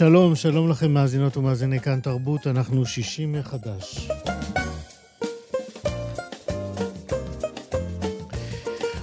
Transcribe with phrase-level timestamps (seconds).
[0.00, 4.08] שלום, שלום לכם מאזינות ומאזיני כאן תרבות, אנחנו שישים מחדש.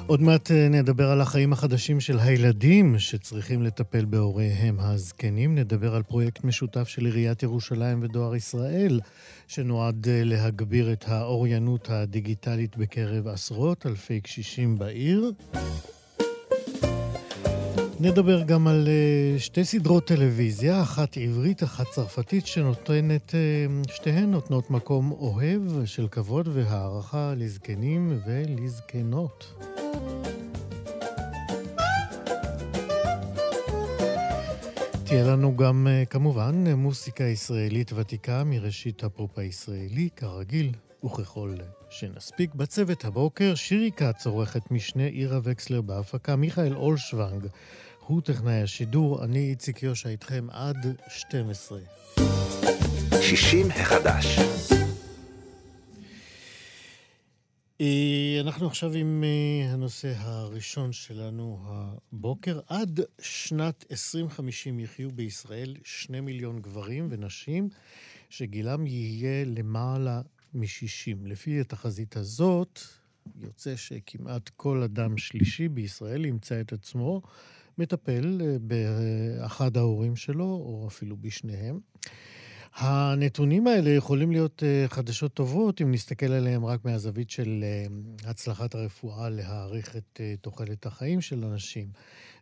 [0.07, 5.55] עוד מעט אה, נדבר על החיים החדשים של הילדים שצריכים לטפל בהוריהם הזקנים.
[5.55, 8.99] נדבר על פרויקט משותף של עיריית ירושלים ודואר ישראל,
[9.47, 15.31] שנועד אה, להגביר את האוריינות הדיגיטלית בקרב עשרות אלפי קשישים בעיר.
[17.99, 24.71] נדבר גם על uh, שתי סדרות טלוויזיה, אחת עברית, אחת צרפתית, שנותנת, uh, שתיהן נותנות
[24.71, 29.63] מקום אוהב של כבוד והערכה לזקנים ולזקנות.
[35.03, 40.71] תהיה לנו גם, uh, כמובן, מוסיקה ישראלית ותיקה מראשית הפופ הישראלי, כרגיל
[41.05, 41.55] וככל
[41.89, 42.55] שנספיק.
[42.55, 47.47] בצוות הבוקר, שירי כץ, עורכת משנה, עירה וקסלר בהפקה, מיכאל אולשוונג.
[48.07, 50.77] הוא טכנאי השידור, אני איציק יושע איתכם עד
[51.07, 51.79] 12.
[53.21, 54.39] 60 החדש.
[57.81, 62.59] אה, אנחנו עכשיו עם אה, הנושא הראשון שלנו הבוקר.
[62.67, 67.69] עד שנת 2050 יחיו בישראל שני מיליון גברים ונשים
[68.29, 70.21] שגילם יהיה למעלה
[70.53, 71.17] מ-60.
[71.25, 72.79] לפי התחזית הזאת,
[73.41, 77.21] יוצא שכמעט כל אדם שלישי בישראל ימצא את עצמו
[77.77, 81.79] מטפל אה, באחד ההורים שלו, או אפילו בשניהם.
[82.73, 87.85] הנתונים האלה יכולים להיות אה, חדשות טובות אם נסתכל עליהם רק מהזווית של אה,
[88.29, 91.87] הצלחת הרפואה להעריך את תוחלת החיים של אנשים,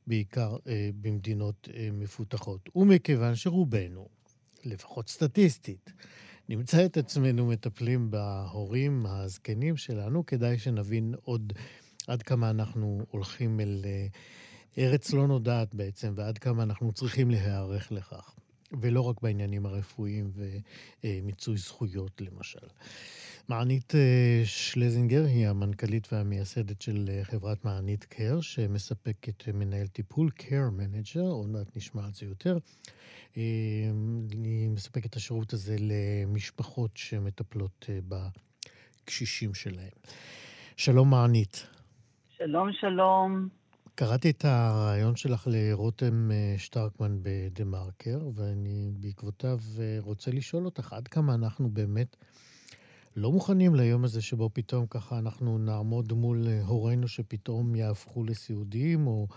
[0.07, 0.57] בעיקר
[1.01, 2.69] במדינות מפותחות.
[2.75, 4.07] ומכיוון שרובנו,
[4.65, 5.93] לפחות סטטיסטית,
[6.49, 11.53] נמצא את עצמנו מטפלים בהורים הזקנים שלנו, כדאי שנבין עוד
[12.07, 13.85] עד כמה אנחנו הולכים אל
[14.77, 18.35] ארץ לא נודעת בעצם, ועד כמה אנחנו צריכים להיערך לכך.
[18.81, 20.31] ולא רק בעניינים הרפואיים
[21.03, 22.67] ומיצוי זכויות, למשל.
[23.49, 30.69] מענית אה, שלזינגר היא המנכ"לית והמייסדת של אה, חברת מענית קר, שמספקת מנהל טיפול, care
[30.71, 32.57] manager, עוד מעט נשמע על זה יותר.
[33.37, 33.41] אה,
[34.31, 39.95] היא מספקת את השירות הזה למשפחות שמטפלות בקשישים שלהם.
[40.77, 41.67] שלום מענית.
[42.37, 43.49] שלום, שלום.
[43.97, 51.07] קראתי את הרעיון שלך לרותם אה, שטרקמן בדה-מרקר, ואני בעקבותיו אה, רוצה לשאול אותך עד
[51.07, 52.15] כמה אנחנו באמת
[53.17, 59.07] לא מוכנים ליום הזה שבו פתאום ככה אנחנו נעמוד מול אה, הורינו שפתאום יהפכו לסיעודיים,
[59.07, 59.27] או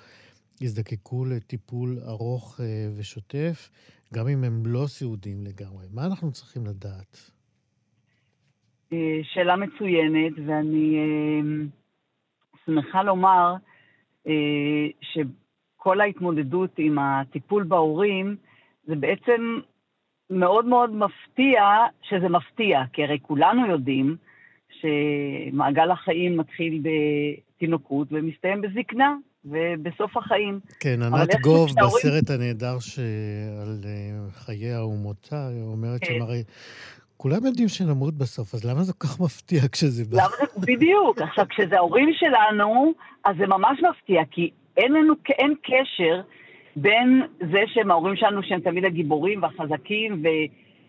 [0.60, 2.60] יזדקקו לטיפול ארוך
[2.96, 3.70] ושוטף,
[4.14, 5.86] גם אם הם לא סיעודיים לגמרי.
[5.92, 7.30] מה אנחנו צריכים לדעת?
[9.22, 10.96] שאלה מצוינת, ואני
[12.66, 13.54] שמחה לומר,
[15.00, 18.37] שכל ההתמודדות עם הטיפול בהורים,
[18.87, 19.61] זה בעצם
[20.31, 21.62] מאוד מאוד מפתיע
[22.03, 24.17] שזה מפתיע, כי הרי כולנו יודעים
[24.81, 30.61] שמעגל החיים מתחיל בתינוקות ומסתיים בזקנה ובסוף החיים.
[30.81, 32.76] כן, ענת גוב בסרט הנהדר
[33.62, 36.06] על אה, חייה ומותה, אומרת כן.
[36.19, 36.43] שהרי
[37.19, 40.17] כולם יודעים שנמות בסוף, אז למה זה כל כך מפתיע כשזה בא?
[40.17, 41.20] למה זה, בדיוק.
[41.20, 42.93] עכשיו, כשזה ההורים שלנו,
[43.25, 46.20] אז זה ממש מפתיע, כי אין לנו, אין קשר
[46.76, 47.23] בין
[47.53, 50.23] זה שהם ההורים שלנו, שהם תמיד הגיבורים והחזקים,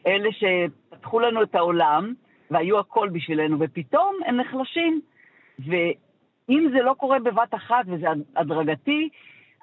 [0.06, 2.14] ואלה שפתחו לנו את העולם,
[2.52, 5.02] והיו הכל בשבילנו, ופתאום הם נחלשים.
[5.60, 9.10] ואם זה לא קורה בבת אחת וזה הדרגתי,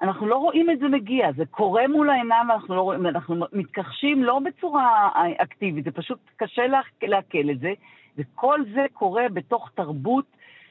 [0.01, 4.23] אנחנו לא רואים את זה מגיע, זה קורה מול העיניים ואנחנו לא רואים, אנחנו מתכחשים
[4.23, 6.61] לא בצורה אקטיבית, זה פשוט קשה
[7.01, 7.73] לעכל את זה,
[8.17, 10.25] וכל זה קורה בתוך תרבות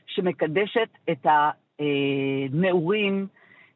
[0.07, 1.51] שמקדשת את אה,
[2.53, 3.27] נעורים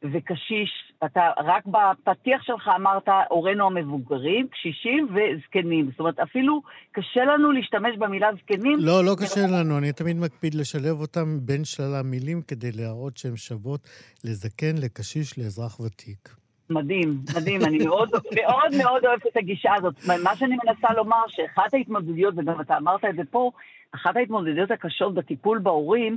[0.03, 5.91] וקשיש, אתה רק בפתיח שלך אמרת הורינו המבוגרים, קשישים וזקנים.
[5.91, 6.63] זאת אומרת, אפילו
[6.93, 8.79] קשה לנו להשתמש במילה זקנים.
[8.81, 13.37] לא, לא קשה לנו, אני תמיד מקפיד לשלב אותם בין שלל המילים כדי להראות שהן
[13.37, 13.89] שוות
[14.25, 16.29] לזקן, לקשיש, לאזרח ותיק.
[16.71, 18.11] מדהים, מדהים, אני מאוד
[18.41, 19.95] מאוד מאוד אוהבת את הגישה הזאת.
[20.25, 23.51] מה שאני מנסה לומר, שאחת ההתמודדויות, וגם אתה אמרת את זה פה,
[23.95, 26.17] אחת ההתמודדויות הקשות בטיפול בהורים,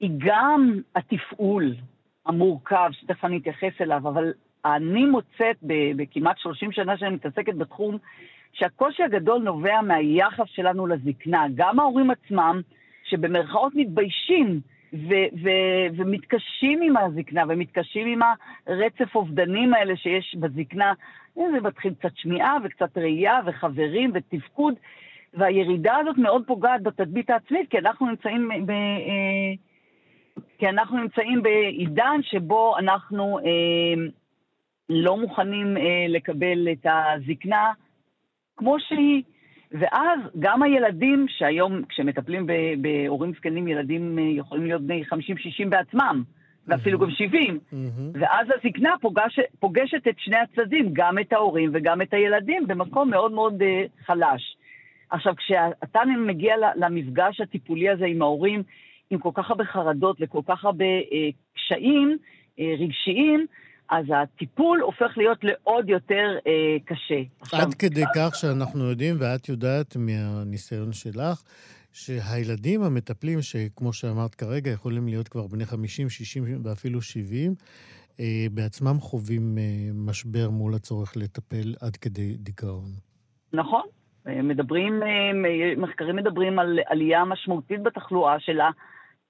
[0.00, 1.74] היא גם התפעול
[2.26, 4.32] המורכב, שתכף אני אתייחס אליו, אבל
[4.64, 5.56] אני מוצאת
[5.96, 7.98] בכמעט 30 שנה שאני מתעסקת בתחום,
[8.52, 11.46] שהקושי הגדול נובע מהיחס שלנו לזקנה.
[11.54, 12.60] גם ההורים עצמם,
[13.04, 14.60] שבמרכאות מתביישים
[14.92, 18.20] ו- ו- ומתקשים עם הזקנה, ומתקשים עם
[18.66, 20.92] הרצף אובדנים האלה שיש בזקנה.
[21.34, 24.74] זה מתחיל קצת שמיעה וקצת ראייה וחברים ותפקוד,
[25.34, 28.72] והירידה הזאת מאוד פוגעת בתדמית העצמית, כי אנחנו נמצאים ב...
[30.58, 34.08] כי אנחנו נמצאים בעידן שבו אנחנו אה,
[34.88, 37.72] לא מוכנים אה, לקבל את הזקנה
[38.56, 39.22] כמו שהיא.
[39.72, 42.46] ואז גם הילדים, שהיום כשמטפלים
[42.80, 45.02] בהורים זקנים, ילדים אה, יכולים להיות בני
[45.64, 46.22] 50-60 בעצמם,
[46.66, 47.58] ואפילו גם 70.
[48.14, 53.32] ואז הזקנה פוגש, פוגשת את שני הצדדים, גם את ההורים וגם את הילדים, במקום מאוד
[53.32, 54.56] מאוד uh, חלש.
[55.10, 58.62] עכשיו, כשאתה מגיע למפגש הטיפולי הזה עם ההורים,
[59.10, 61.12] עם כל כך הרבה חרדות וכל כך הרבה uh,
[61.54, 62.18] קשיים
[62.56, 63.46] uh, רגשיים,
[63.90, 67.22] אז הטיפול הופך להיות לעוד יותר אה, קשה.
[67.40, 71.42] עכשיו, עד כדי כך שאנחנו יודעים, ואת יודעת מהניסיון שלך,
[71.92, 77.54] שהילדים המטפלים, שכמו שאמרת כרגע, יכולים להיות כבר בני 50, 60 ואפילו 70,
[78.20, 79.62] אה, בעצמם חווים אה,
[79.94, 82.90] משבר מול הצורך לטפל עד כדי דיכאון.
[83.52, 83.82] נכון.
[84.26, 88.60] מדברים, אה, מחקרים מדברים על עלייה משמעותית בתחלואה של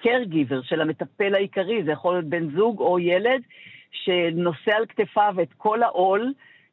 [0.05, 3.43] ה-caregiver, של המטפל העיקרי, זה יכול להיות בן זוג או ילד,
[3.91, 6.33] שנושא על כתפיו את כל העול,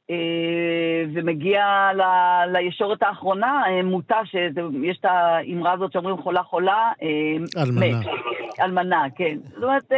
[0.09, 2.01] אה, ומגיע ל,
[2.57, 7.99] לישורת האחרונה, אה, מוטה, שיש את האמרה הזאת שאומרים חולה חולה, אה, אלמנה.
[8.61, 9.37] אלמנה, כן.
[9.53, 9.91] זאת אומרת,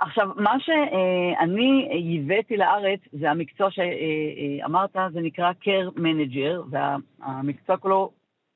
[0.00, 8.10] עכשיו, מה שאני ייבאתי לארץ, זה המקצוע שאמרת, זה נקרא care manager, והמקצוע כולו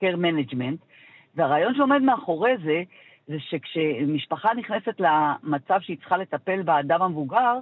[0.04, 0.86] care management,
[1.34, 2.82] והרעיון שעומד מאחורי זה,
[3.26, 7.58] זה שכשמשפחה נכנסת למצב שהיא צריכה לטפל באדם המבוגר,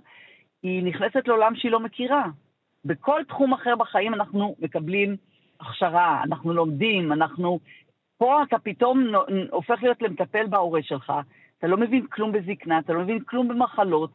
[0.62, 2.24] היא נכנסת לעולם שהיא לא מכירה.
[2.84, 5.16] בכל תחום אחר בחיים אנחנו מקבלים
[5.60, 7.58] הכשרה, אנחנו לומדים, אנחנו...
[8.18, 9.06] פה אתה פתאום
[9.50, 11.12] הופך להיות למטפל בהורה שלך,
[11.58, 14.10] אתה לא מבין כלום בזקנה, אתה לא מבין כלום במחלות,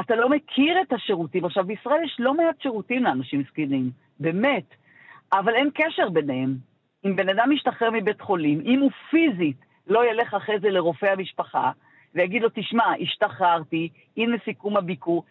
[0.00, 1.44] אתה לא מכיר את השירותים.
[1.44, 3.90] עכשיו, בישראל יש לא מעט שירותים לאנשים זקנים,
[4.20, 4.74] באמת,
[5.32, 6.54] אבל אין קשר ביניהם.
[7.04, 11.70] אם בן אדם משתחרר מבית חולים, אם הוא פיזית לא ילך אחרי זה לרופא המשפחה
[12.14, 15.24] ויגיד לו, תשמע, השתחררתי, הנה סיכום הביקור.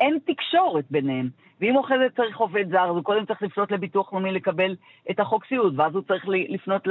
[0.00, 1.28] אין תקשורת ביניהם.
[1.60, 4.76] ואם אחרי זה צריך עובד זר, אז הוא קודם צריך לפנות לביטוח לאומי לקבל
[5.10, 6.86] את החוק סיעוד, ואז הוא צריך לפנות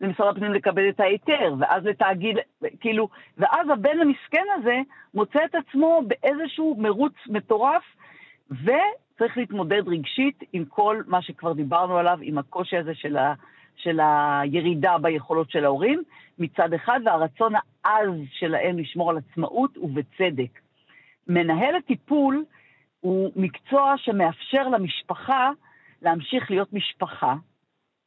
[0.00, 2.36] למשרד הפנים לקבל את ההיתר, ואז לתאגיד,
[2.80, 3.08] כאילו,
[3.38, 4.80] ואז הבן המסכן הזה
[5.14, 7.82] מוצא את עצמו באיזשהו מרוץ מטורף,
[8.50, 13.34] וצריך להתמודד רגשית עם כל מה שכבר דיברנו עליו, עם הקושי הזה של ה...
[13.78, 16.02] של הירידה ביכולות של ההורים
[16.38, 17.52] מצד אחד, והרצון
[17.84, 20.60] העז שלהם לשמור על עצמאות ובצדק.
[21.28, 22.44] מנהל הטיפול
[23.00, 25.50] הוא מקצוע שמאפשר למשפחה
[26.02, 27.34] להמשיך להיות משפחה,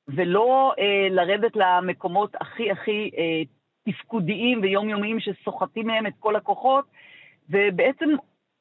[0.07, 3.41] ולא אה, לרדת למקומות הכי הכי אה,
[3.85, 6.85] תפקודיים ויומיומיים שסוחטים מהם את כל הכוחות,
[7.49, 8.09] ובעצם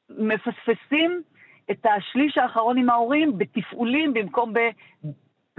[0.09, 1.21] מפספסים
[1.71, 4.53] את השליש האחרון עם ההורים בתפעולים במקום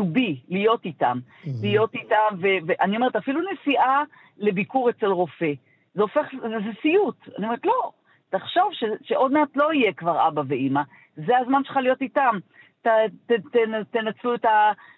[0.00, 1.18] to be, להיות איתם.
[1.18, 1.48] Mm-hmm.
[1.62, 4.02] להיות איתם, ואני אומרת, אפילו נסיעה
[4.38, 5.52] לביקור אצל רופא,
[5.94, 7.16] זה הופך, זה סיוט.
[7.38, 7.90] אני אומרת, לא,
[8.30, 10.82] תחשוב ש, שעוד מעט לא יהיה כבר אבא ואימא,
[11.16, 12.38] זה הזמן שלך להיות איתם.
[12.82, 12.86] ת,
[13.26, 13.56] ת, ת,
[13.90, 14.44] תנצלו את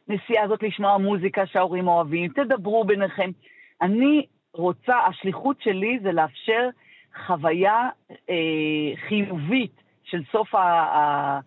[0.08, 3.30] הנסיעה הזאת לשמוע מוזיקה שההורים אוהבים, תדברו ביניכם.
[3.82, 6.68] אני רוצה, השליחות שלי זה לאפשר
[7.26, 7.88] חוויה
[8.30, 10.60] אה, חיובית של סוף ה...
[10.60, 11.40] ה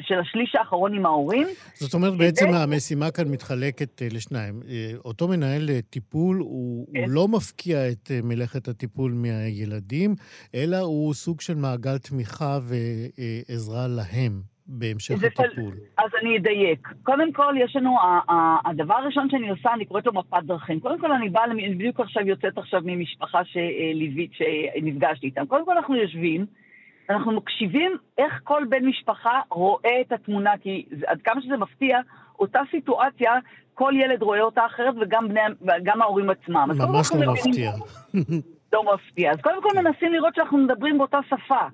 [0.00, 1.46] של השליש האחרון עם ההורים.
[1.74, 2.24] זאת אומרת, כדי...
[2.24, 4.60] בעצם המשימה כאן מתחלקת אה, לשניים.
[4.68, 7.00] אה, אותו מנהל אה, טיפול, הוא, כן.
[7.00, 10.14] הוא לא מפקיע את מלאכת הטיפול מהילדים,
[10.54, 14.40] אלא הוא סוג של מעגל תמיכה ועזרה להם.
[14.70, 15.74] בהמשך הטיפול.
[15.98, 16.88] אז אני אדייק.
[17.02, 17.96] קודם כל, יש לנו,
[18.64, 20.80] הדבר הראשון שאני עושה, אני קוראת לו מפת דרכים.
[20.80, 21.42] קודם כל, אני באה,
[21.74, 25.46] בדיוק עכשיו יוצאת עכשיו ממשפחה שנפגשתי איתם.
[25.46, 26.46] קודם כל, אנחנו יושבים,
[27.10, 31.98] אנחנו מקשיבים איך כל בן משפחה רואה את התמונה, כי עד כמה שזה מפתיע,
[32.38, 33.32] אותה סיטואציה,
[33.74, 35.40] כל ילד רואה אותה אחרת וגם בני,
[36.02, 36.68] ההורים עצמם.
[36.78, 37.72] ממש לא מפתיע.
[38.72, 39.32] לא מפתיע.
[39.32, 41.66] אז קודם כל מנסים לראות שאנחנו מדברים באותה שפה.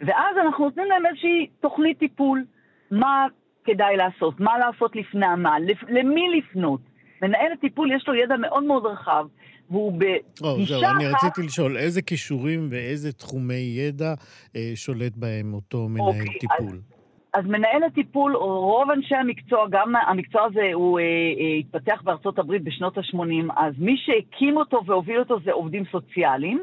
[0.00, 2.44] ואז אנחנו נותנים להם איזושהי תוכנית טיפול.
[2.90, 3.26] מה
[3.64, 5.56] כדאי לעשות, מה לעשות לפני מה,
[5.88, 6.80] למי לפנות.
[7.22, 9.26] מנהל הטיפול יש לו ידע מאוד מאוד רחב,
[9.70, 10.96] והוא בגישה אחת...
[10.96, 14.14] אני רציתי לשאול, איזה כישורים ואיזה תחומי ידע
[14.56, 16.76] אה, שולט בהם אותו מנהל אוקיי, טיפול?
[16.76, 16.98] אז...
[17.34, 22.64] אז מנהל הטיפול, רוב אנשי המקצוע, גם המקצוע הזה הוא אה, אה, התפתח בארצות הברית
[22.64, 26.58] בשנות ה-80, אז מי שהקים אותו והוביל אותו זה עובדים סוציאליים,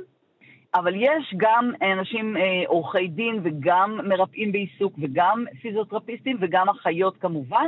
[0.75, 7.67] אבל יש גם אנשים אה, עורכי דין וגם מרפאים בעיסוק וגם פיזיותרפיסטים וגם אחיות כמובן.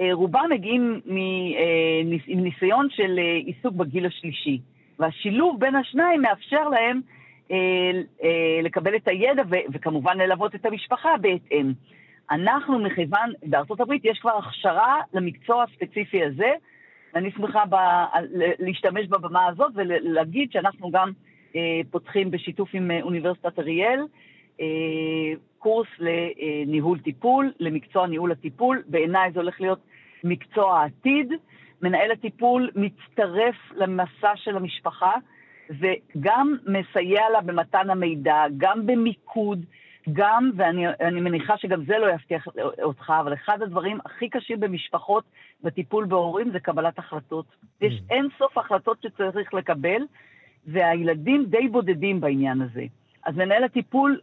[0.00, 4.60] אה, רובם מגיעים אה, עם ניסיון של אה, עיסוק בגיל השלישי,
[4.98, 7.00] והשילוב בין השניים מאפשר להם
[8.62, 9.42] לקבל את הידע
[9.72, 11.72] וכמובן ללוות את המשפחה בהתאם.
[12.30, 16.52] אנחנו, מכיוון, בארצות הברית יש כבר הכשרה למקצוע הספציפי הזה,
[17.14, 17.74] ואני שמחה ב,
[18.58, 21.10] להשתמש בבמה הזאת ולהגיד שאנחנו גם
[21.56, 24.00] אה, פותחים בשיתוף עם אוניברסיטת אריאל
[24.60, 24.66] אה,
[25.58, 28.82] קורס לניהול טיפול, למקצוע ניהול הטיפול.
[28.86, 29.80] בעיניי זה הולך להיות
[30.24, 31.32] מקצוע העתיד.
[31.82, 35.12] מנהל הטיפול מצטרף למסע של המשפחה
[35.70, 39.64] וגם מסייע לה במתן המידע, גם במיקוד,
[40.12, 42.46] גם, ואני מניחה שגם זה לא יבטיח
[42.82, 45.24] אותך, אבל אחד הדברים הכי קשים במשפחות
[45.62, 47.46] בטיפול בהורים זה קבלת החלטות.
[47.80, 48.12] יש mm.
[48.12, 50.02] אין סוף החלטות שצריך לקבל,
[50.66, 52.84] והילדים די בודדים בעניין הזה.
[53.24, 54.20] אז מנהל הטיפול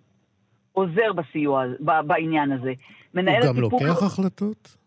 [0.72, 2.74] עוזר בסיוע, בעניין הזה.
[3.14, 3.62] הוא גם הטיפול...
[3.62, 4.78] לוקח החלטות?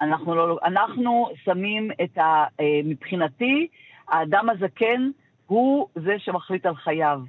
[0.00, 2.44] אנחנו, לא, אנחנו שמים את ה...
[2.60, 3.66] אה, מבחינתי,
[4.08, 5.10] האדם הזקן
[5.46, 7.20] הוא זה שמחליט על חייו.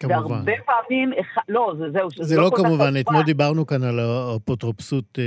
[0.00, 0.16] כמובן.
[0.16, 1.12] והרבה פעמים,
[1.48, 5.24] לא, זה, זהו, זה לא, לא כמובן, אתמול דיברנו כאן על האפוטרופסות אה,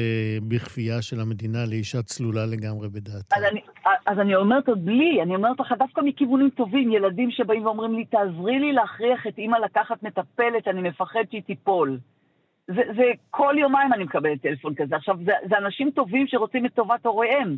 [0.48, 3.36] בכפייה של המדינה לאישה צלולה לגמרי בדעתה.
[3.36, 3.62] אז אני,
[4.05, 8.05] אז אני אומרת עוד בלי, אני אומרת לך דווקא מכיוונים טובים, ילדים שבאים ואומרים לי,
[8.05, 11.98] תעזרי לי להכריח את אימא לקחת מטפלת, אני מפחד שהיא תיפול.
[12.75, 14.95] זה, זה כל יומיים אני מקבלת טלפון כזה.
[14.95, 17.55] עכשיו, זה, זה אנשים טובים שרוצים את טובת הוריהם.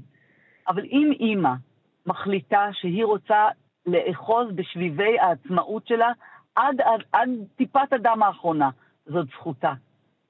[0.67, 1.53] אבל אם אימא
[2.05, 3.47] מחליטה שהיא רוצה
[3.85, 6.11] לאחוז בשביבי העצמאות שלה,
[6.55, 8.69] עד, עד, עד טיפת הדם האחרונה.
[9.05, 9.73] זאת זכותה.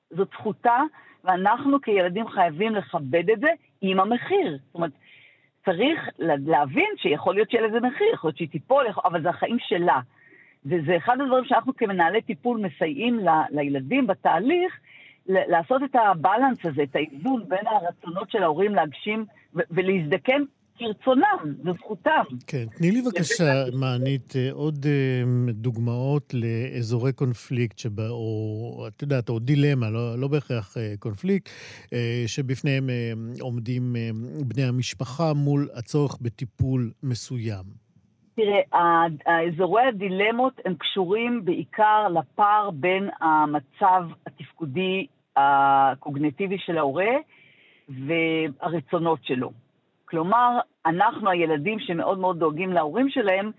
[0.10, 0.80] זאת זכותה,
[1.24, 3.50] ואנחנו כילדים חייבים לכבד את זה
[3.82, 4.58] עם המחיר.
[4.66, 4.92] זאת אומרת,
[5.66, 10.00] צריך להבין שיכול להיות שיהיה לזה מחיר, יכול להיות שהיא תיפול, אבל זה החיים שלה.
[10.66, 14.74] וזה אחד הדברים שאנחנו כמנהלי טיפול מסייעים ל, לילדים בתהליך,
[15.28, 20.44] לעשות את הבלנס הזה, את האיזון בין הרצונות של ההורים להגשים ולהזדקן
[20.78, 22.24] כרצונם, זו זכותם.
[22.48, 29.30] כן, תני לי בבקשה, מענית, אה, עוד אה, דוגמאות לאזורי קונפליקט, שבה, או את יודעת,
[29.30, 31.50] או דילמה, לא, לא בהכרח אה, קונפליקט,
[32.28, 32.90] שבפניהם
[33.40, 33.96] עומדים
[34.46, 37.83] בני המשפחה מול הצורך בטיפול מסוים.
[38.36, 38.62] תראה,
[39.26, 47.12] האזורי הדילמות הם קשורים בעיקר לפער בין המצב התפקודי הקוגנטיבי של ההורה
[47.90, 49.52] והרצונות שלו.
[50.06, 53.52] כלומר, אנחנו הילדים שמאוד מאוד דואגים להורים שלהם,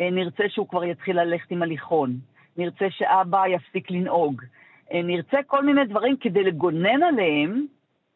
[0.00, 2.16] אה, נרצה שהוא כבר יתחיל ללכת עם הליכון,
[2.56, 4.42] נרצה שאבא יפסיק לנהוג,
[4.92, 7.66] אה, נרצה כל מיני דברים כדי לגונן עליהם,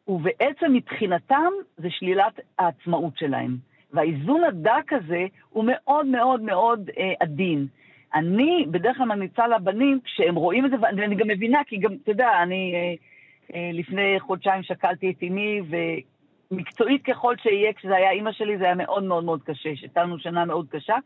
[0.09, 3.56] ובעצם מבחינתם זה שלילת העצמאות שלהם.
[3.95, 7.67] והאיזון הדק הזה הוא מאוד מאוד מאוד אה, עדין.
[8.15, 12.11] אני בדרך כלל ממליצה לבנים, כשהם רואים את זה, ואני גם מבינה, כי גם, אתה
[12.11, 12.95] יודע, אני אה,
[13.55, 15.61] אה, לפני חודשיים שקלתי את אמי,
[16.51, 20.19] מקצועית ככל שיהיה, כשזה היה אימא שלי, זה היה מאוד מאוד מאוד קשה, שהייתה לנו
[20.19, 20.97] שנה מאוד קשה,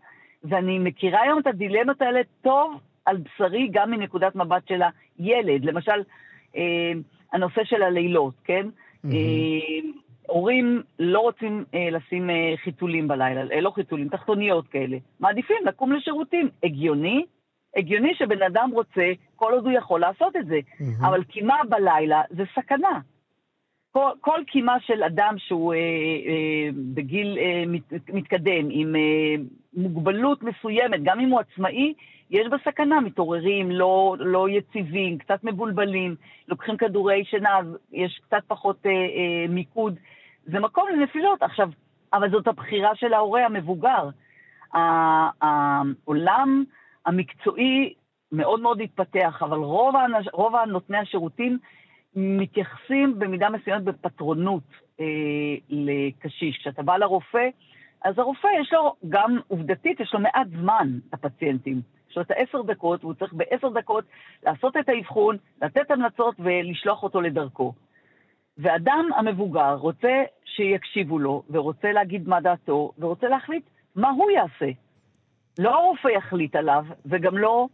[0.45, 4.83] ואני מכירה היום את הדילמות האלה טוב על בשרי, גם מנקודת מבט של
[5.19, 5.65] הילד.
[5.65, 6.03] למשל,
[6.57, 6.93] אה,
[7.33, 8.67] הנושא של הלילות, כן?
[9.07, 9.09] Mm-hmm.
[10.29, 14.97] הורים לא רוצים אה, לשים אה, חיתולים בלילה, אה, לא חיתולים, תחתוניות כאלה.
[15.21, 16.49] מעדיפים לקום לשירותים.
[16.63, 17.25] הגיוני?
[17.77, 20.59] הגיוני שבן אדם רוצה, כל עוד הוא יכול לעשות את זה.
[20.59, 21.07] Mm-hmm.
[21.07, 23.01] אבל קימה בלילה זה סכנה.
[23.93, 29.35] כל, כל קימה של אדם שהוא אה, אה, בגיל אה, מת, מתקדם, עם אה,
[29.75, 31.95] מוגבלות מסוימת, גם אם הוא עצמאי,
[32.31, 36.15] יש בסכנה, מתעוררים, לא, לא יציבים, קצת מבולבלים,
[36.49, 37.61] לוקחים כדורי שינה,
[37.93, 39.95] יש קצת פחות אה, אה, מיקוד.
[40.53, 41.43] זה מקום לנפילות.
[41.43, 41.71] עכשיו,
[42.13, 44.09] אבל זאת הבחירה של ההורה המבוגר.
[45.43, 46.65] העולם
[47.07, 47.95] המקצועי
[48.33, 51.59] מאוד מאוד התפתח, אבל רוב, האנש, רוב הנותני השירותים
[52.17, 54.63] מתייחסים במידה מסוימת בפטרונות
[55.01, 55.05] אה,
[55.69, 56.59] לקשיש.
[56.59, 57.49] כשאתה בא לרופא,
[58.05, 61.81] אז הרופא יש לו, גם עובדתית, יש לו מעט זמן לפציינטים.
[62.11, 64.05] יש לו את העשר דקות, והוא צריך בעשר דקות
[64.47, 67.73] לעשות את האבחון, לתת המלצות ולשלוח אותו לדרכו.
[68.59, 73.65] ואדם המבוגר רוצה שיקשיבו לו, ורוצה להגיד מה דעתו, ורוצה להחליט
[73.97, 74.73] מה הוא יעשה.
[75.59, 77.69] לא הרופא יחליט עליו, וגם לא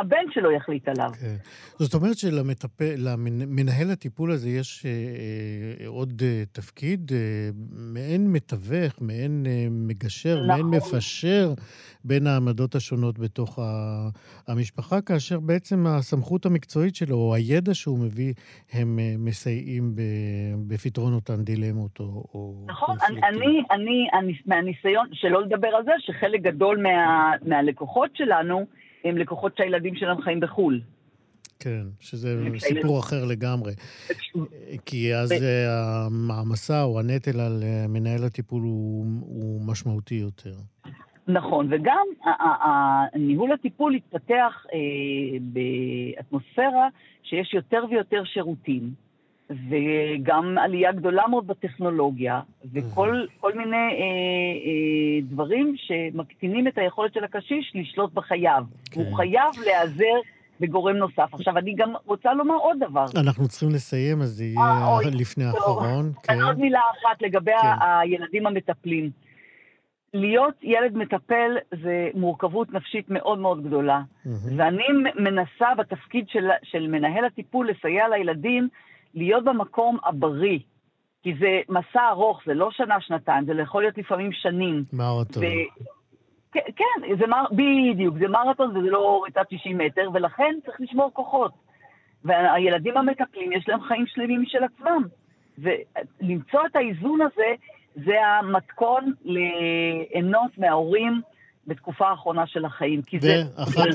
[0.00, 1.10] הבן שלו יחליט עליו.
[1.20, 1.36] כן.
[1.78, 7.18] זאת אומרת שלמנהל הטיפול הזה יש אה, אה, עוד אה, תפקיד, אה,
[7.72, 10.46] מעין מתווך, מעין אה, מגשר, נכון.
[10.48, 11.52] מעין מפשר
[12.04, 14.08] בין העמדות השונות בתוך ה-
[14.48, 18.32] המשפחה, כאשר בעצם הסמכות המקצועית שלו, או הידע שהוא מביא,
[18.72, 20.00] הם אה, מסייעים ב-
[20.68, 23.20] בפתרון אותן דילמות או, או נכון, אני.
[23.28, 28.66] אני, אני, אני, מהניסיון, שלא לדבר על זה, שחלק גדול מה, מהלקוחות שלנו
[29.08, 30.80] הם לקוחות שהילדים שלהם חיים בחו"ל.
[31.60, 33.72] כן, שזה סיפור אחר לגמרי.
[34.86, 40.54] כי אז אה, המעמסה או הנטל על אה, מנהל הטיפול הוא, הוא משמעותי יותר.
[41.28, 42.06] נכון, וגם
[43.14, 44.78] ניהול הטיפול התפתח אה,
[45.40, 46.88] באטמוספירה
[47.22, 48.90] שיש יותר ויותר שירותים,
[49.50, 52.40] וגם עלייה גדולה מאוד בטכנולוגיה,
[52.74, 54.02] וכל כל מיני אה,
[54.66, 58.64] אה, דברים שמקטינים את היכולת של הקשיש לשלוט בחייו.
[58.90, 59.00] כן.
[59.00, 60.14] הוא חייב להיעזר
[60.60, 61.28] בגורם נוסף.
[61.32, 63.04] עכשיו, אני גם רוצה לומר עוד דבר.
[63.16, 65.44] אנחנו צריכים לסיים, אז זה אה, יהיה אוי, לפני.
[65.44, 66.12] האחרון.
[66.22, 66.42] כן.
[66.42, 67.68] עוד מילה אחת לגבי כן.
[67.80, 69.10] הילדים המטפלים.
[70.14, 74.00] להיות ילד מטפל זה מורכבות נפשית מאוד מאוד גדולה.
[74.24, 74.60] מהמם.
[74.60, 74.84] ואני
[75.16, 78.68] מנסה בתפקיד של, של מנהל הטיפול לסייע לילדים
[79.16, 80.58] להיות במקום הבריא.
[81.22, 84.84] כי זה מסע ארוך, זה לא שנה-שנתיים, זה יכול להיות לפעמים שנים.
[84.92, 85.42] מרתון.
[85.42, 85.86] ו-
[86.52, 87.44] כן, כן, זה מר...
[87.52, 91.52] בדיוק, זה מרתון וזה לא ריצת 90 מטר, ולכן צריך לשמור כוחות.
[92.24, 95.02] והילדים המטפלים, יש להם חיים שלמים משל עצמם.
[95.58, 97.54] ולמצוא את האיזון הזה,
[97.94, 101.20] זה המתכון ליהנות מההורים
[101.66, 103.02] בתקופה האחרונה של החיים.
[103.02, 103.44] כי זה...
[103.56, 103.86] ואחת,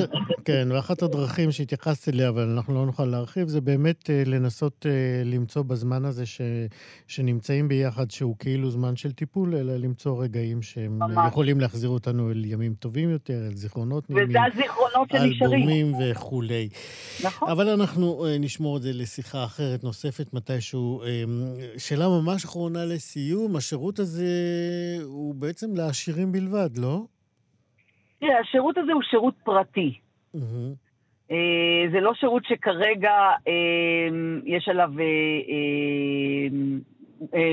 [0.45, 5.21] כן, ואחת הדרכים שהתייחסת אליה, אבל אנחנו לא נוכל להרחיב, זה באמת אה, לנסות אה,
[5.25, 6.41] למצוא בזמן הזה ש,
[7.07, 11.27] שנמצאים ביחד, שהוא כאילו זמן של טיפול, אלא למצוא רגעים שהם ממש.
[11.27, 15.69] יכולים להחזיר אותנו אל ימים טובים יותר, אל זיכרונות נעימים, וזה הזיכרונות שנשארים.
[15.69, 16.69] אלבומים וכולי.
[17.23, 17.49] נכון.
[17.49, 21.03] אבל אנחנו אה, נשמור את זה לשיחה אחרת, נוספת, מתישהו.
[21.03, 21.23] אה,
[21.77, 24.27] שאלה ממש אחרונה לסיום, השירות הזה
[25.03, 27.05] הוא בעצם לעשירים בלבד, לא?
[28.21, 29.99] תראה, השירות הזה הוא שירות פרטי.
[31.31, 33.13] אה, זה לא שירות שכרגע
[33.47, 34.07] אה,
[34.45, 35.05] יש עליו אה,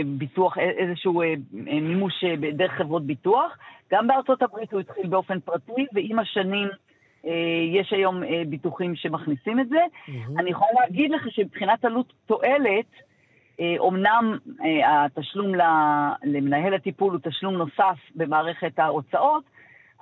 [0.06, 3.58] ביטוח, איזשהו מימוש דרך חברות ביטוח.
[3.92, 6.68] גם בארצות הברית הוא התחיל באופן פרטי, ועם השנים
[7.72, 9.80] יש היום ביטוחים שמכניסים את זה.
[10.38, 12.86] אני יכולה להגיד לך שמבחינת עלות תועלת,
[13.78, 14.38] אומנם
[14.84, 15.52] התשלום
[16.24, 19.44] למנהל הטיפול הוא תשלום נוסף במערכת ההוצאות,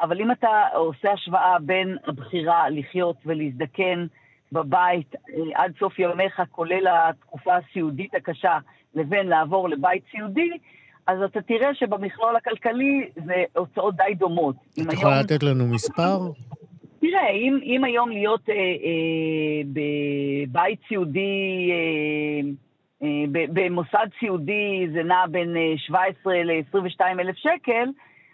[0.00, 4.06] אבל אם אתה עושה השוואה בין הבחירה לחיות ולהזדקן
[4.52, 8.58] בבית אה, עד סוף ימיך, כולל התקופה הסיעודית הקשה,
[8.94, 10.50] לבין לעבור לבית סיעודי,
[11.06, 14.56] אז אתה תראה שבמכלול הכלכלי זה הוצאות די דומות.
[14.72, 16.18] את היום- יכולה לתת לנו מספר?
[17.00, 22.48] תראה, אם, אם היום להיות אה, אה, בבית סיעודי, אה,
[23.02, 27.88] אה, במוסד סיעודי זה נע בין אה, 17 ל-22 אלף שקל,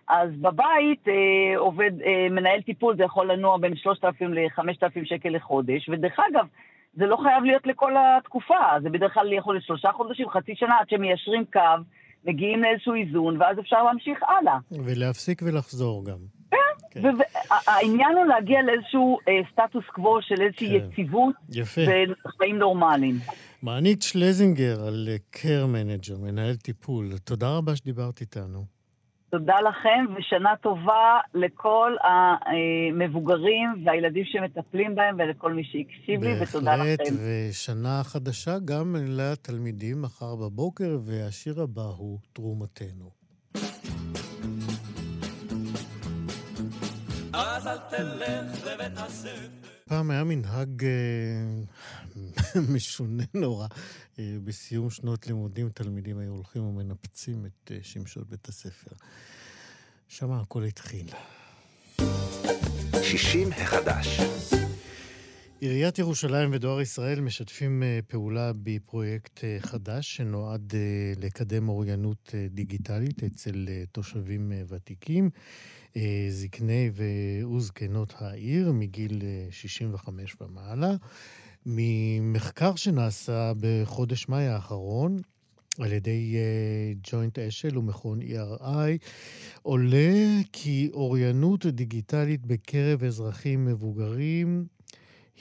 [0.08, 5.88] אז בבית אה, עובד, אה, מנהל טיפול זה יכול לנוע בין 3,000 ל-5,000 שקל לחודש,
[5.88, 6.46] ודרך אגב,
[6.94, 10.74] זה לא חייב להיות לכל התקופה, זה בדרך כלל יכול להיות שלושה חודשים, חצי שנה,
[10.80, 11.60] עד שמיישרים קו,
[12.24, 14.58] מגיעים לאיזשהו איזון, ואז אפשר להמשיך הלאה.
[14.70, 16.18] ולהפסיק ולחזור גם.
[16.90, 17.00] כן.
[17.04, 20.86] והעניין הוא להגיע לאיזשהו אה, סטטוס קוו של איזושהי כן.
[20.86, 21.80] יציבות יפה.
[22.26, 23.14] וחיים נורמליים.
[23.62, 27.18] מענית שלזינגר על care manager, מנהל טיפול.
[27.24, 28.64] תודה רבה שדיברת איתנו.
[29.32, 37.00] תודה לכם, ושנה טובה לכל המבוגרים והילדים שמטפלים בהם ולכל מי שהקשיב לי, ותודה בהחלט,
[37.00, 37.14] לכם.
[37.50, 43.10] ושנה חדשה גם לתלמידים מחר בבוקר, והשיר הבא הוא תרומתנו.
[49.88, 50.90] פעם היה מנהג אה,
[52.74, 53.66] משונה נורא.
[54.18, 58.90] אה, בסיום שנות לימודים תלמידים היו הולכים ומנפצים את אה, שמשון בית הספר.
[60.08, 61.06] שם הכל התחיל.
[63.02, 64.20] 60 החדש.
[65.60, 70.74] עיריית ירושלים ודואר ישראל משתפים אה, פעולה בפרויקט חדש שנועד
[71.20, 75.30] לקדם אוריינות דיגיטלית אצל תושבים ותיקים,
[76.30, 80.94] זקני וזקנות העיר מגיל אה, 65 ומעלה.
[81.66, 85.16] ממחקר שנעשה בחודש מאי האחרון
[85.80, 86.36] על ידי
[87.10, 88.98] ג'וינט אשל ומכון ERI,
[89.62, 94.66] עולה כי אוריינות דיגיטלית בקרב אזרחים מבוגרים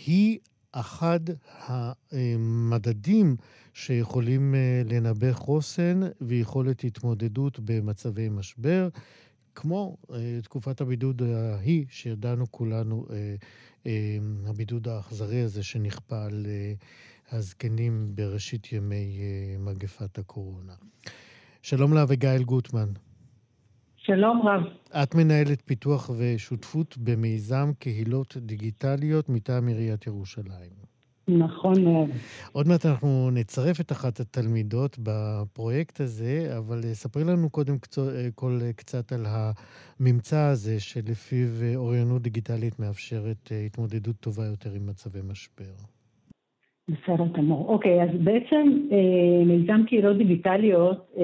[0.06, 0.40] היא
[0.72, 1.20] אחד
[1.68, 3.36] המדדים
[3.74, 8.90] שיכולים אה, לנבא חוסן ויכולת התמודדות במצבי משבר,
[9.56, 9.98] כמו
[10.44, 13.06] תקופת הבידוד ההיא, שידענו כולנו,
[14.46, 16.46] הבידוד האכזרי הזה שנכפה על
[17.32, 19.20] הזקנים בראשית ימי
[19.60, 20.74] מגפת הקורונה.
[21.62, 22.90] שלום לאביגיל גוטמן.
[23.98, 24.62] שלום רב.
[25.04, 30.91] את מנהלת פיתוח ושותפות במיזם קהילות דיגיטליות מטעם עיריית ירושלים.
[31.38, 32.10] נכון מאוד.
[32.52, 38.28] עוד מעט אנחנו נצרף את אחת התלמידות בפרויקט הזה, אבל אה, ספרי לנו קודם אה,
[38.36, 45.20] כל אה, קצת על הממצא הזה שלפיו אוריינות דיגיטלית מאפשרת התמודדות טובה יותר עם מצבי
[45.32, 45.74] משבר.
[46.90, 47.68] בסדר גמור.
[47.68, 48.88] אוקיי, אז בעצם
[49.46, 51.16] מיזם קהילות דיגיטליות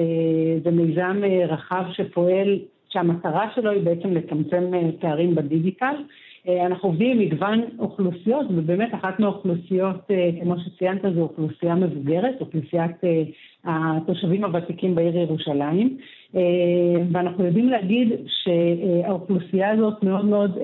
[0.64, 4.64] זה מיזם רחב שפועל, שהמטרה שלו היא בעצם לצמצם
[5.00, 5.94] פערים בדיגיטל.
[6.48, 12.40] אה, אנחנו עובדים עם מגוון אוכלוסיות, ובאמת אחת מהאוכלוסיות, אה, כמו שציינת, זו אוכלוסייה מבוגרת,
[12.40, 13.22] אוכלוסיית אה,
[13.64, 15.96] התושבים הוותיקים בעיר ירושלים.
[17.12, 20.58] ואנחנו יודעים להגיד שהאוכלוסייה הזאת מאוד מאוד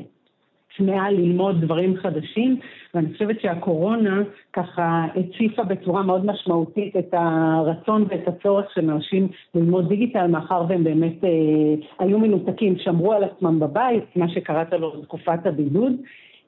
[0.77, 2.57] צמאה ללמוד דברים חדשים,
[2.95, 9.89] ואני חושבת שהקורונה ככה הציפה בצורה מאוד משמעותית את הרצון ואת הצורך של אנשים ללמוד
[9.89, 11.29] דיגיטל, מאחר והם באמת אה,
[11.99, 15.93] היו מנותקים, שמרו על עצמם בבית, מה שקראת לו תקופת הבידוד.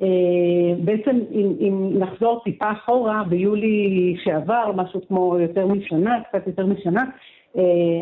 [0.03, 6.67] אה, בעצם אם, אם נחזור טיפה אחורה, ביולי שעבר, משהו כמו יותר משנה, קצת יותר
[6.67, 7.05] משנה,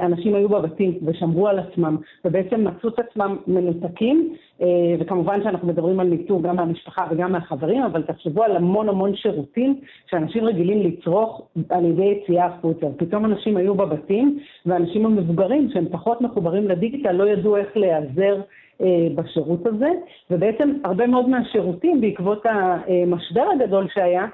[0.03, 4.67] אנשים היו בבתים ושמרו על עצמם, ובעצם מצאו את עצמם מנותקים, אה,
[5.01, 9.81] וכמובן שאנחנו מדברים על ניתוק גם מהמשפחה וגם מהחברים, אבל תחשבו על המון המון שירותים
[10.11, 12.87] שאנשים רגילים לצרוך על ידי יציאה החוצה.
[12.97, 18.40] פתאום אנשים היו בבתים, ואנשים המבוגרים שהם פחות מחוברים לדיגיטל לא ידעו איך להיעזר
[18.81, 19.90] אה, בשירות הזה,
[20.31, 24.27] ובעצם הרבה מאוד מהשירותים בעקבות המשבר הגדול שהיה,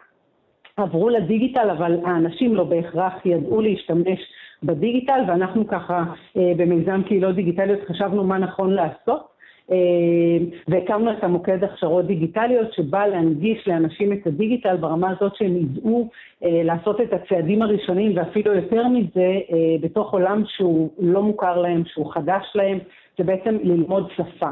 [0.76, 4.18] עברו לדיגיטל, אבל האנשים לא בהכרח ידעו להשתמש
[4.62, 6.04] בדיגיטל, ואנחנו ככה
[6.36, 9.30] אה, במיזם קהילות דיגיטליות חשבנו מה נכון לעשות.
[9.70, 9.76] אה,
[10.68, 16.10] והקמנו את המוקד הכשרות דיגיטליות שבא להנגיש לאנשים את הדיגיטל ברמה הזאת שהם ידעו
[16.44, 19.38] אה, לעשות את הצעדים הראשונים ואפילו יותר מזה
[19.80, 22.78] בתוך עולם שהוא לא מוכר להם, שהוא חדש להם,
[23.18, 24.50] זה בעצם ללמוד שפה.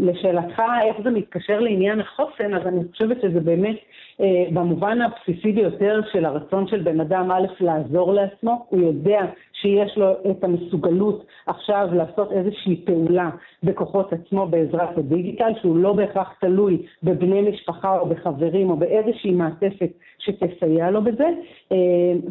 [0.00, 3.76] לשאלתך איך זה מתקשר לעניין החוסן, אז אני חושבת שזה באמת
[4.20, 9.20] אה, במובן הבסיסי ביותר של הרצון של בן אדם, א', לעזור לעצמו, הוא יודע
[9.52, 13.30] שיש לו את המסוגלות עכשיו לעשות איזושהי פעולה
[13.62, 19.90] בכוחות עצמו בעזרת הדיגיטל, שהוא לא בהכרח תלוי בבני משפחה או בחברים או באיזושהי מעטפת
[20.18, 21.28] שתסייע לו בזה.
[21.72, 21.76] אה,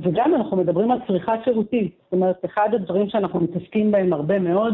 [0.02, 1.88] וגם אנחנו מדברים על צריכת שירותים.
[2.04, 4.74] זאת אומרת, אחד הדברים שאנחנו מתעסקים בהם הרבה מאוד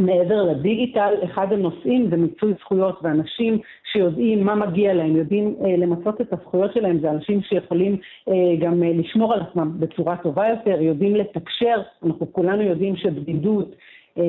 [0.00, 3.58] מעבר לדיגיטל, אחד הנושאים זה מיצוי זכויות, ואנשים
[3.92, 7.96] שיודעים מה מגיע להם, יודעים אה, למצות את הזכויות שלהם, זה אנשים שיכולים
[8.28, 13.74] אה, גם אה, לשמור על עצמם בצורה טובה יותר, יודעים לתקשר, אנחנו כולנו יודעים שבדידות
[14.18, 14.24] אה,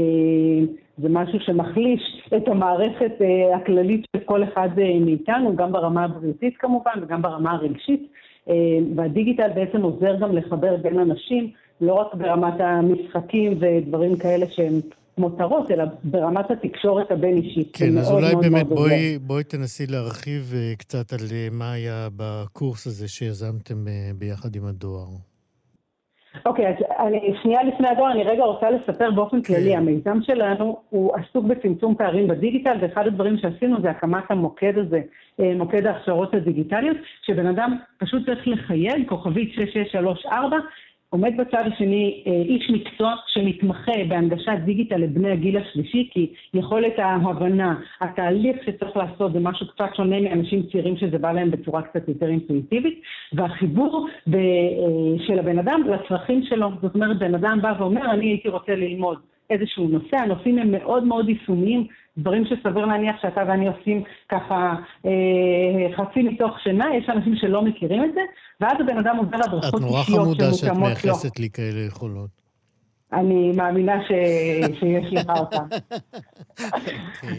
[0.98, 2.02] זה משהו שמחליש
[2.38, 7.52] את המערכת אה, הכללית של כל אחד אה, מאיתנו, גם ברמה הבריאותית כמובן וגם ברמה
[7.52, 8.08] הרגשית,
[8.50, 8.56] אה,
[8.96, 11.50] והדיגיטל בעצם עוזר גם לחבר בין אנשים,
[11.82, 14.74] לא רק ברמת המשחקים ודברים כאלה שהם
[15.22, 17.70] מותרות, אלא ברמת התקשורת הבין-אישית.
[17.74, 21.72] כן, אז אולי מאוד באמת מאוד בואי, בואי תנסי להרחיב uh, קצת על uh, מה
[21.72, 25.08] היה בקורס הזה שיזמתם uh, ביחד עם הדואר.
[26.46, 29.54] אוקיי, אז אני, שנייה לפני הדואר, אני רגע רוצה לספר באופן כן.
[29.54, 29.76] כללי.
[29.76, 35.02] המיזם שלנו הוא עסוק בצמצום פערים בדיגיטל, ואחד הדברים שעשינו זה הקמת המוקד הזה,
[35.40, 40.58] מוקד ההכשרות הדיגיטליות, שבן אדם פשוט צריך לחייג, כוכבית 6634,
[41.14, 47.76] עומד בצד השני אה, איש מקצוע שמתמחה בהנגשת דיגיטל לבני הגיל השלישי, כי יכולת ההבנה,
[48.02, 52.30] התהליך שצריך לעשות זה משהו קצת שונה מאנשים צעירים שזה בא להם בצורה קצת יותר
[52.30, 53.02] אינטואיטיבית,
[53.34, 56.70] והחיבור ב, אה, של הבן אדם לצרכים שלו.
[56.82, 59.18] זאת אומרת, בן אדם בא ואומר, אני הייתי רוצה ללמוד
[59.50, 64.74] איזשהו נושא, הנושאים הם מאוד מאוד יישומיים, דברים שסביר להניח שאתה ואני עושים ככה
[65.06, 68.22] אה, חצי מתוך שינה, יש אנשים שלא מכירים את זה,
[68.62, 70.46] ואז הבן אדם עובר הדרכות אישיות שמותאמות לו.
[70.46, 72.41] את נורא חמודה שאת מייחסת לי כאלה יכולות.
[73.14, 74.12] אני מאמינה ש...
[74.80, 75.58] שיש לך אותה.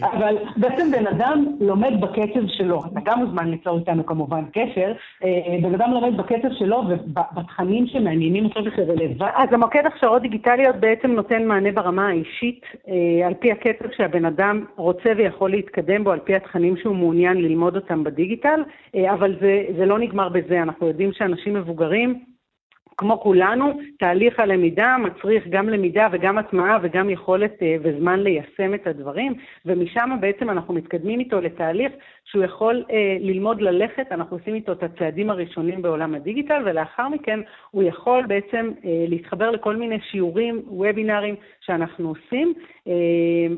[0.01, 2.81] אבל בעצם בן אדם לומד בקצב שלו.
[2.85, 4.93] אתה גם מוזמן ליצור איתנו כמובן קשר.
[5.23, 9.17] אה, בן אדם לומד בקצב שלו ובתכנים שמעניינים אותו ושרלוונטיים.
[9.35, 14.65] אז המוקד הכשרות דיגיטליות בעצם נותן מענה ברמה האישית, אה, על פי הקצב שהבן אדם
[14.75, 18.63] רוצה ויכול להתקדם בו, על פי התכנים שהוא מעוניין ללמוד אותם בדיגיטל,
[18.95, 20.61] אה, אבל זה, זה לא נגמר בזה.
[20.61, 22.32] אנחנו יודעים שאנשים מבוגרים,
[22.97, 28.87] כמו כולנו, תהליך הלמידה מצריך גם למידה וגם הטמעה וגם יכולת uh, וזמן ליישם את
[28.87, 29.33] הדברים,
[29.65, 31.91] ומשם בעצם אנחנו מתקדמים איתו לתהליך
[32.25, 37.39] שהוא יכול uh, ללמוד ללכת, אנחנו עושים איתו את הצעדים הראשונים בעולם הדיגיטל, ולאחר מכן
[37.71, 42.53] הוא יכול בעצם uh, להתחבר לכל מיני שיעורים, וובינארים שאנחנו עושים.
[42.87, 42.89] Uh,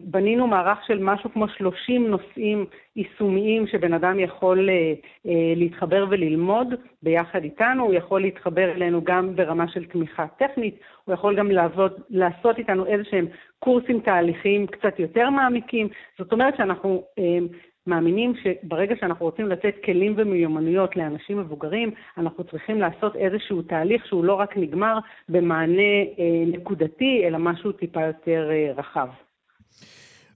[0.04, 6.67] בנינו מערך של משהו כמו 30 נושאים יישומיים שבן אדם יכול uh, uh, להתחבר וללמוד
[7.04, 11.93] ביחד איתנו, הוא יכול להתחבר אלינו גם ברמה של תמיכה טכנית, הוא יכול גם לעבוד,
[12.10, 13.28] לעשות איתנו איזה שהם
[13.60, 15.88] קורסים תהליכיים קצת יותר מעמיקים.
[16.19, 17.39] זאת אומרת שאנחנו אה,
[17.88, 24.26] מאמינים שברגע שאנחנו רוצים לתת כלים ומיומנויות לאנשים מבוגרים, אנחנו צריכים לעשות איזשהו תהליך שהוא
[24.26, 24.98] לא רק נגמר
[25.30, 29.08] במענה אה, נקודתי, אלא משהו טיפה יותר אה, רחב.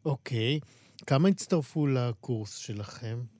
[0.06, 0.60] אוקיי.
[0.64, 1.06] Okay.
[1.08, 3.39] כמה הצטרפו לקורס שלכם?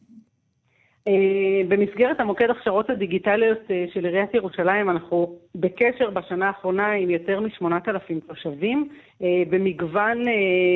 [1.10, 7.40] אה, במסגרת המוקד הכשרות הדיגיטליות אה, של עיריית ירושלים, אנחנו בקשר בשנה האחרונה עם יותר
[7.40, 8.90] מ-8,000 תושבים
[9.22, 10.18] אה, במגוון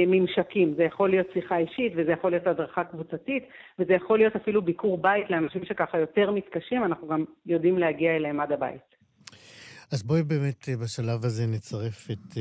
[0.07, 0.73] ממשקים.
[0.77, 3.43] זה יכול להיות שיחה אישית, וזה יכול להיות הדרכה קבוצתית,
[3.79, 8.39] וזה יכול להיות אפילו ביקור בית לאנשים שככה יותר מתקשים, אנחנו גם יודעים להגיע אליהם
[8.39, 8.93] עד הבית.
[9.91, 12.37] אז בואי באמת בשלב הזה נצרף את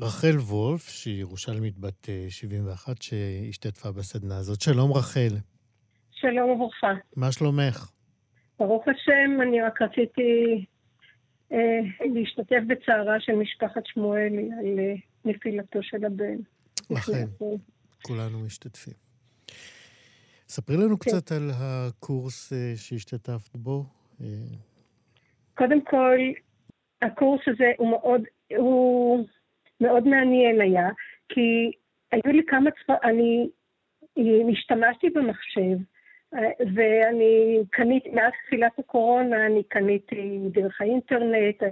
[0.00, 4.60] רחל וולף, שהיא ירושלמית בת 71, שהשתתפה בסדנה הזאת.
[4.60, 5.55] שלום רחל.
[6.30, 6.92] שלום וברכה.
[7.16, 7.90] מה שלומך?
[8.58, 10.64] ברוך השם, אני רק רציתי
[11.52, 16.36] אה, להשתתף בצערה של משפחת שמואלי על אה, נפילתו של הבן.
[16.98, 17.26] אכן,
[18.02, 18.94] כולנו משתתפים.
[20.48, 21.10] ספרי לנו כן.
[21.10, 23.84] קצת על הקורס אה, שהשתתפת בו.
[24.20, 24.26] אה...
[25.54, 26.18] קודם כל,
[27.02, 28.20] הקורס הזה הוא מאוד,
[28.56, 29.26] הוא
[29.80, 30.88] מאוד מעניין היה,
[31.28, 31.70] כי
[32.12, 32.90] היו לי כמה צפ...
[33.04, 33.48] אני
[34.52, 35.76] השתמשתי במחשב,
[36.74, 41.62] ואני קניתי, מאז תחילת הקורונה אני קניתי דרך האינטרנט,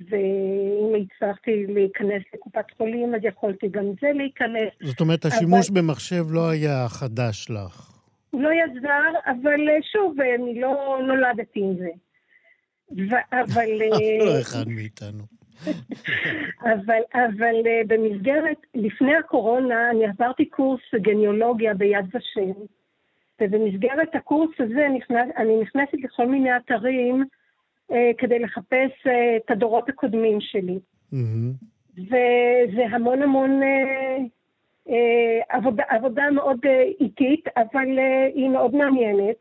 [0.00, 4.72] ואם הצלחתי להיכנס לקופת חולים, אז יכולתי גם זה להיכנס.
[4.82, 5.80] זאת אומרת, השימוש אבל...
[5.80, 7.92] במחשב לא היה חדש לך.
[8.30, 9.60] הוא לא היה זר, אבל
[9.92, 11.90] שוב, אני לא נולדתי עם זה.
[12.90, 13.68] ו- אבל...
[14.26, 15.22] לא אחד מאיתנו.
[16.72, 17.54] אבל, אבל
[17.86, 22.60] במסגרת, לפני הקורונה, אני עברתי קורס גניאולוגיה ביד ושם.
[23.40, 27.24] ובמסגרת הקורס הזה נכנס, אני נכנסת לכל מיני אתרים
[27.92, 30.78] אה, כדי לחפש אה, את הדורות הקודמים שלי.
[31.12, 31.64] Mm-hmm.
[31.98, 34.16] וזה המון המון אה,
[34.88, 39.36] אה, עבודה, עבודה מאוד אה, איטית, אבל אה, היא מאוד מעניינת.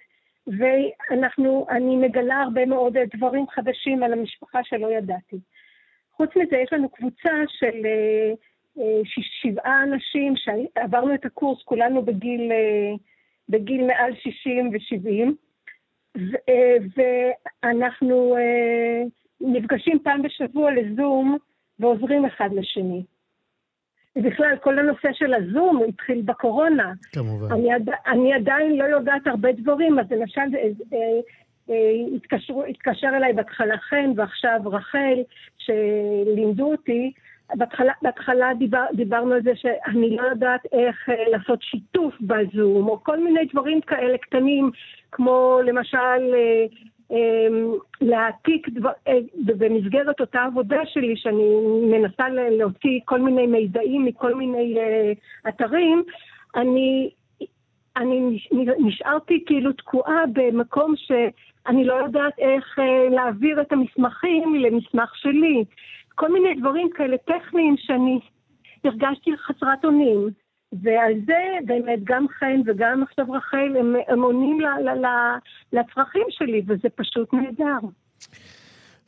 [0.47, 5.38] ואנחנו, אני מגלה הרבה מאוד דברים חדשים על המשפחה שלא ידעתי.
[6.15, 8.34] חוץ מזה, יש לנו קבוצה של אה,
[8.79, 9.01] אה,
[9.41, 12.51] שבעה אנשים שעברנו את הקורס, כולנו בגיל...
[12.51, 12.93] אה,
[13.49, 15.31] בגיל מעל 60 ו-70,
[16.49, 16.75] אה,
[17.63, 19.03] ואנחנו אה,
[19.41, 21.38] נפגשים פעם בשבוע לזום
[21.79, 23.03] ועוזרים אחד לשני.
[24.15, 26.93] ובכלל, כל הנושא של הזום התחיל בקורונה.
[27.12, 27.51] כמובן.
[27.51, 30.41] אני, עד, אני עדיין לא יודעת הרבה דברים, אז למשל,
[30.93, 35.23] אה, התקשר, התקשר אליי בהתחלה חן ועכשיו רחל,
[35.58, 37.12] שלימדו אותי
[37.53, 43.03] בהתחלה, בהתחלה דיבר, דיברנו על זה שאני לא יודעת איך אה, לעשות שיתוף בזום, או
[43.03, 44.71] כל מיני דברים כאלה קטנים,
[45.12, 46.65] כמו למשל אה,
[47.12, 47.47] אה,
[48.01, 51.55] להעתיק דבר, אה, במסגרת אותה עבודה שלי, שאני
[51.91, 55.12] מנסה להוציא כל מיני מידעים מכל מיני אה,
[55.49, 56.03] אתרים,
[56.55, 57.10] אני,
[57.97, 58.39] אני
[58.79, 65.65] נשארתי כאילו תקועה במקום שאני לא יודעת איך אה, להעביר את המסמכים למסמך שלי.
[66.15, 68.19] כל מיני דברים כאלה טכניים שאני
[68.84, 70.30] הרגשתי חסרת אונים.
[70.84, 75.08] ועל זה באמת גם חן וגם עכשיו רחל הם, הם עונים ל, ל, ל,
[75.73, 77.88] לצרכים שלי, וזה פשוט נהדר.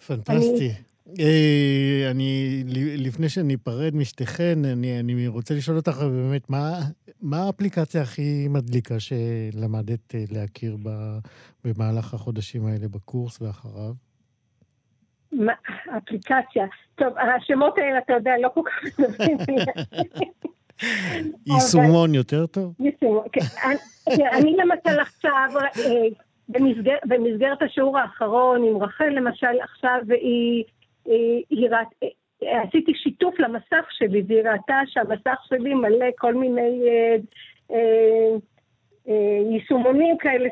[0.07, 0.65] פנטסטי.
[0.65, 0.87] אני...
[1.19, 2.63] אה, אני,
[2.97, 6.79] לפני שאני אפרד משתיכן, אני, אני רוצה לשאול אותך באמת, מה,
[7.21, 11.17] מה האפליקציה הכי מדליקה שלמדת אה, להכיר ב,
[11.63, 14.06] במהלך החודשים האלה בקורס ואחריו?
[15.97, 16.65] אפליקציה.
[16.95, 19.37] טוב, השמות האלה, אתה יודע, לא כל כך טובים.
[21.47, 22.73] יישומון יותר טוב?
[22.79, 23.41] יישומון, כן.
[24.33, 26.07] אני למשל עכשיו, אה,
[27.05, 30.63] במסגרת השיעור האחרון עם רחל למשל, עכשיו היא,
[31.49, 32.05] היא ראתה,
[32.41, 37.15] עשיתי שיתוף למסך שלי, והיא ראתה שהמסך שלי מלא כל מיני אה,
[37.71, 38.35] אה,
[39.51, 40.49] יישומונים כאלה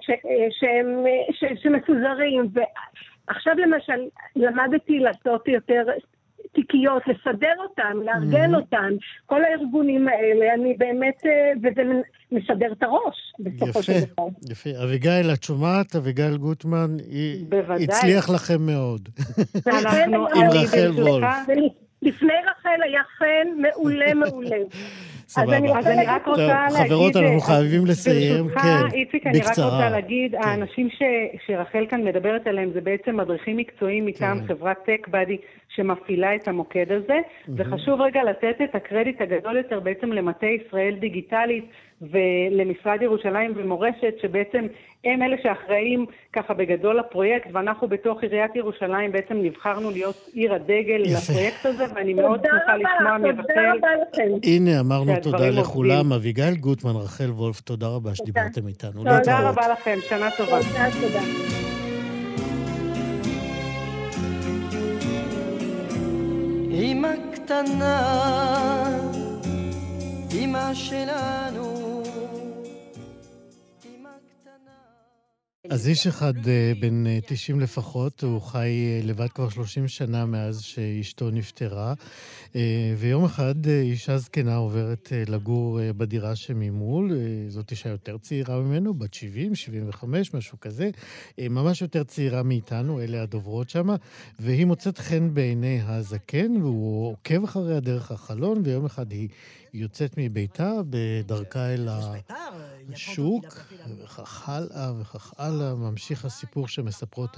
[0.50, 1.06] שהם,
[1.56, 2.50] שמפוזרים,
[3.28, 4.02] עכשיו למשל,
[4.36, 5.84] למדתי לעשות יותר
[6.56, 8.58] תיקיות, לסדר אותן, לארגן mm-hmm.
[8.58, 8.94] אותן,
[9.26, 11.82] כל הארגונים האלה, אני באמת, אה, וזה
[12.32, 14.28] מסדר את הראש, בסופו של דבר.
[14.52, 14.84] יפה, יפה.
[14.84, 15.96] אביגיל, את שומעת?
[15.96, 16.98] אביגיל גוטמן,
[17.50, 17.84] בוודאי.
[17.84, 19.10] הצליח לכם מאוד.
[20.36, 21.36] עם רחל וולף.
[22.02, 24.58] לפני רחל היה חן מעולה מעולה.
[25.28, 25.80] סבבה.
[25.80, 26.88] אז אני רק רוצה להגיד...
[26.88, 28.88] חברות, אנחנו חייבים לסיים, כן, בקצרה.
[28.94, 30.38] איציק, אני רק רוצה להגיד, כן.
[30.48, 30.90] האנשים
[31.46, 34.48] שרחל כאן מדברת עליהם זה בעצם מדריכים מקצועיים מטעם כן.
[34.48, 35.38] חברת טק בדי
[35.70, 37.20] שמפעילה את המוקד הזה,
[37.56, 41.66] וחשוב רגע לתת את הקרדיט הגדול יותר בעצם למטה ישראל דיגיטלית
[42.02, 44.68] ולמשרד ירושלים ומורשת, שבעצם
[45.06, 51.02] הם אלה שאחראים ככה בגדול לפרויקט, ואנחנו בתוך עיריית ירושלים בעצם נבחרנו להיות עיר הדגל
[51.06, 51.34] יפה.
[51.34, 53.78] לפרויקט הזה, ואני מאוד שמחה לשמוע מבטל.
[54.44, 56.14] הנה, אמרנו תודה לכולם.
[56.14, 59.04] אביגיל גוטמן, רחל וולף, תודה רבה שדיברתם איתנו.
[59.04, 60.60] תודה רבה לכם, שנה טובה.
[60.62, 61.22] תודה, תודה.
[66.72, 68.02] אמא קטנה,
[70.34, 71.85] אמא שלנו
[75.70, 80.26] אז איש אחד אה, בן 90 אה, לפחות, הוא חי אה, לבד כבר 30 שנה
[80.26, 81.94] מאז שאשתו נפטרה,
[82.98, 87.12] ויום אחד אישה זקנה עוברת לגור בדירה שממול,
[87.50, 90.90] זאת אישה יותר צעירה ממנו, בת 70, 75, משהו כזה,
[91.38, 93.96] ממש יותר צעירה מאיתנו, אלה הדוברות שמה,
[94.40, 99.30] והיא מוצאת חן בעיני הזקן, והוא עוקב אחריה דרך החלון, ויום אחד היא...
[99.76, 101.90] יוצאת מביתה בדרכה אל
[102.96, 103.46] השוק,
[104.04, 105.76] וכך הלאה וכך הלאה.
[105.76, 107.38] ממשיך הסיפור שמספרות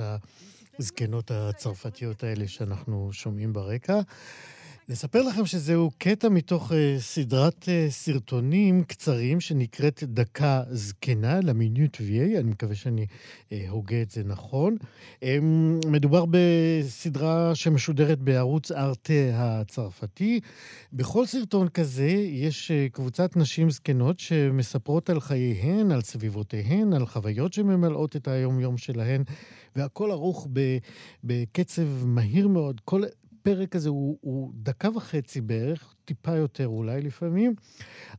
[0.80, 4.00] הזקנות הצרפתיות האלה שאנחנו שומעים ברקע.
[4.90, 12.40] נספר לכם שזהו קטע מתוך uh, סדרת uh, סרטונים קצרים שנקראת דקה זקנה, למיניוט ויי,
[12.40, 14.78] אני מקווה שאני uh, הוגה את זה נכון.
[15.16, 15.24] Um,
[15.88, 20.40] מדובר בסדרה שמשודרת בערוץ ארטה הצרפתי.
[20.94, 27.54] בכל סרטון כזה יש uh, קבוצת נשים זקנות שמספרות על חייהן, על סביבותיהן, על חוויות
[27.54, 29.24] שממלאות את היום-יום שלהן.
[29.76, 30.48] והכל ערוך
[31.24, 32.82] בקצב מהיר מאוד.
[32.86, 33.04] כל
[33.48, 37.56] הפרק הזה הוא, הוא דקה וחצי בערך, טיפה יותר אולי לפעמים.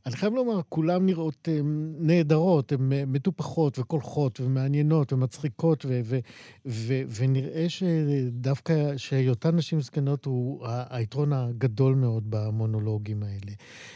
[0.05, 5.99] אני חייב לומר, כולן נראות הם, אה, נהדרות, הן אה, מטופחות וקולחות ומעניינות ומצחיקות, ו,
[6.03, 6.19] ו,
[6.65, 13.51] ו, ונראה שדווקא שהיותן נשים זקנות הוא היתרון הגדול מאוד במונולוגים האלה.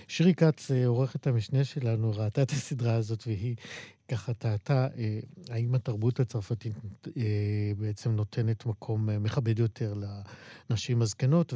[0.07, 3.55] שירי כץ, אה, עורכת המשנה שלנו, ראתה את הסדרה הזאת והיא
[4.07, 4.87] ככה טעתה,
[5.49, 6.73] האם התרבות הצרפתית
[7.77, 9.93] בעצם נותנת מקום מכבד יותר
[10.69, 11.53] לנשים הזקנות,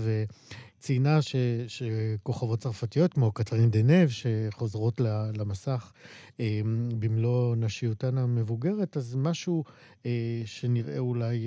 [0.78, 1.36] וציינה ש,
[1.68, 5.02] שכוכבות צרפתיות כמו קטרין דנב, שחוזרות
[5.38, 5.92] למסך
[7.00, 9.64] במלוא נשיותן המבוגרת, אז משהו
[10.46, 11.46] שנראה אולי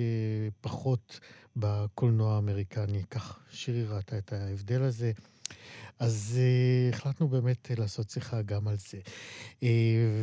[0.61, 1.19] פחות
[1.55, 3.03] בקולנוע האמריקני.
[3.11, 5.11] כך שירי ראתה את ההבדל הזה.
[6.01, 8.97] אז uh, החלטנו באמת uh, לעשות שיחה גם על זה,
[9.59, 9.63] uh,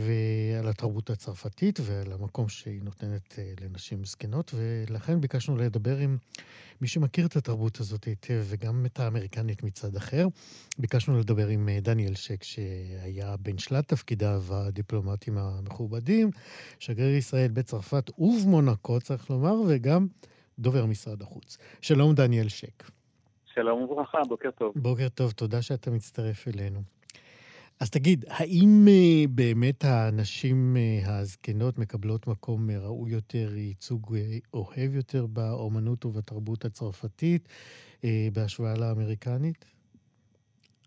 [0.07, 6.19] ועל התרבות הצרפתית ועל המקום שהיא נותנת uh, לנשים זקנות, ולכן ביקשנו לדבר עם
[6.81, 10.27] מי שמכיר את התרבות הזאת היטב, וגם את האמריקנית מצד אחר.
[10.79, 16.31] ביקשנו לדבר עם uh, דניאל שק, שהיה בין שלל תפקידיו הדיפלומטיים המכובדים,
[16.79, 20.07] שגריר ישראל בצרפת ובמונקו, צריך לומר, וגם
[20.59, 21.59] דובר משרד החוץ.
[21.81, 22.98] שלום, דניאל שק.
[23.55, 24.73] שלום וברכה, בוקר טוב.
[24.77, 26.81] בוקר טוב, תודה שאתה מצטרף אלינו.
[27.81, 34.17] אז תגיד, האם uh, באמת הנשים uh, הזקנות מקבלות מקום uh, ראוי יותר, ייצוג
[34.55, 37.49] אוהב יותר באומנות ובתרבות הצרפתית
[38.33, 39.65] בהשוואה לאמריקנית?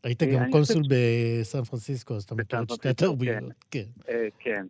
[0.04, 3.43] היית גם קונסול בסן פרנסיסקו, אז אתה מכיר את שתי התרבויות.
[3.71, 3.86] כן.
[4.39, 4.65] כן.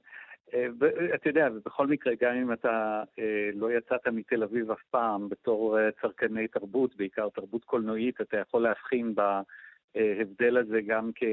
[0.52, 0.72] כן.
[1.16, 5.80] אתה יודע, בכל מקרה, גם אם אתה אה, לא יצאת מתל אביב אף פעם בתור
[5.80, 11.24] אה, צרכני תרבות, בעיקר תרבות קולנועית, אתה יכול להבחין בהבדל הזה גם, כ,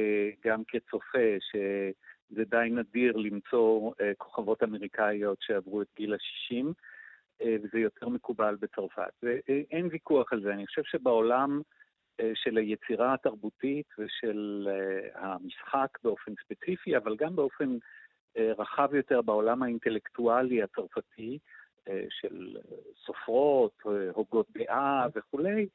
[0.44, 6.66] גם כצופה, שזה די נדיר למצוא אה, כוכבות אמריקאיות שעברו את גיל ה-60,
[7.44, 9.12] וזה יותר מקובל בצרפת.
[9.22, 10.52] ואין ויכוח על זה.
[10.52, 11.60] אני חושב שבעולם
[12.34, 14.68] של היצירה התרבותית ושל
[15.14, 17.78] המשחק באופן ספציפי, אבל גם באופן...
[18.38, 21.38] אה, רחב יותר בעולם האינטלקטואלי הצרפתי,
[21.88, 22.56] אה, של
[23.06, 25.68] סופרות, אה, הוגות דעה וכולי,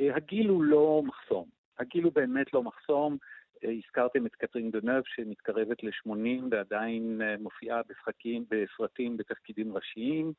[0.00, 1.48] הגיל הוא לא מחסום.
[1.78, 3.16] הגיל הוא באמת לא מחסום.
[3.62, 10.32] הזכרתם את קטרין דנב שמתקרבת ל-80 ועדיין מופיעה בשחקים, בסרטים בתפקידים ראשיים.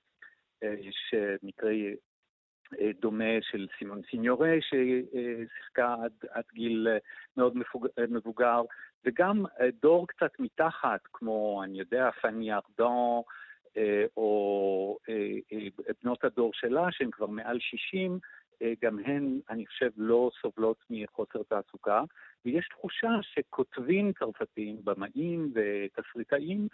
[0.62, 1.72] יש מקרה
[3.02, 6.88] דומה של סימון סיניורי ששיחקה עד, עד גיל
[7.38, 7.54] מאוד
[8.10, 8.62] מבוגר.
[9.06, 13.22] וגם אה, דור קצת מתחת, כמו, אני יודע, פאני ארדון,
[13.78, 15.58] אה, או אה,
[16.04, 18.20] בנות הדור שלה, שהן כבר מעל 60,
[18.82, 22.04] גם הן, אני חושב, לא סובלות מחוסר תעסוקה,
[22.46, 26.68] ויש תחושה שכותבים צרפתים, במאים ותסריטאים,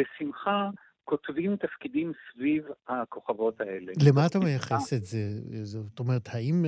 [0.00, 0.70] בשמחה
[1.04, 3.92] כותבים תפקידים סביב הכוכבות האלה.
[4.08, 5.18] למה אתה מייחס את זה?
[5.64, 6.64] זאת אומרת, האם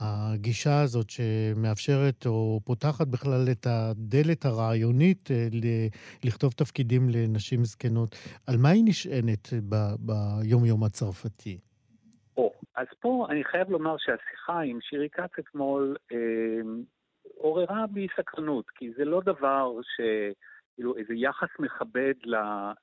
[0.00, 5.48] הגישה הזאת שמאפשרת או פותחת בכלל את הדלת הרעיונית אה,
[6.24, 9.48] לכתוב תפקידים לנשים זקנות, על מה היא נשענת
[9.98, 11.58] ביום-יום הצרפתי?
[12.36, 16.18] או, אז פה אני חייב לומר שהשיחה עם שירי כץ אתמול אה,
[17.36, 20.00] עוררה בי סקרנות, כי זה לא דבר ש...
[20.78, 22.14] כאילו איזה יחס מכבד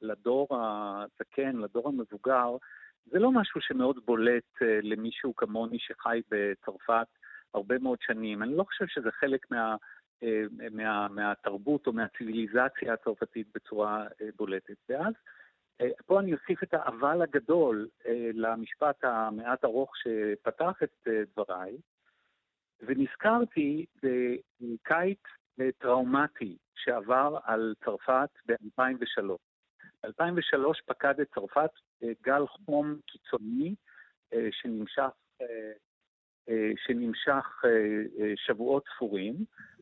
[0.01, 2.57] לדור הזקן, לדור המבוגר,
[3.05, 7.07] זה לא משהו שמאוד בולט אה, למישהו כמוני שחי בצרפת
[7.53, 8.43] הרבה מאוד שנים.
[8.43, 9.75] אני לא חושב שזה חלק מה,
[10.23, 14.77] אה, מה, מהתרבות או מהציוויליזציה הצרפתית בצורה אה, בולטת.
[14.89, 15.13] ואז
[16.05, 17.87] פה אני אוסיף את האבל הגדול
[18.33, 21.77] למשפט המעט ארוך שפתח את דבריי,
[22.81, 25.19] ונזכרתי בקיץ
[25.78, 29.24] טראומטי שעבר על צרפת ב-2003.
[30.03, 31.70] ב-2003 פקד את צרפת
[32.03, 33.76] אה, גל חום קיצוני
[34.34, 37.62] אה, שנמשך, אה, שנמשך
[38.36, 39.36] שבועות ספורים.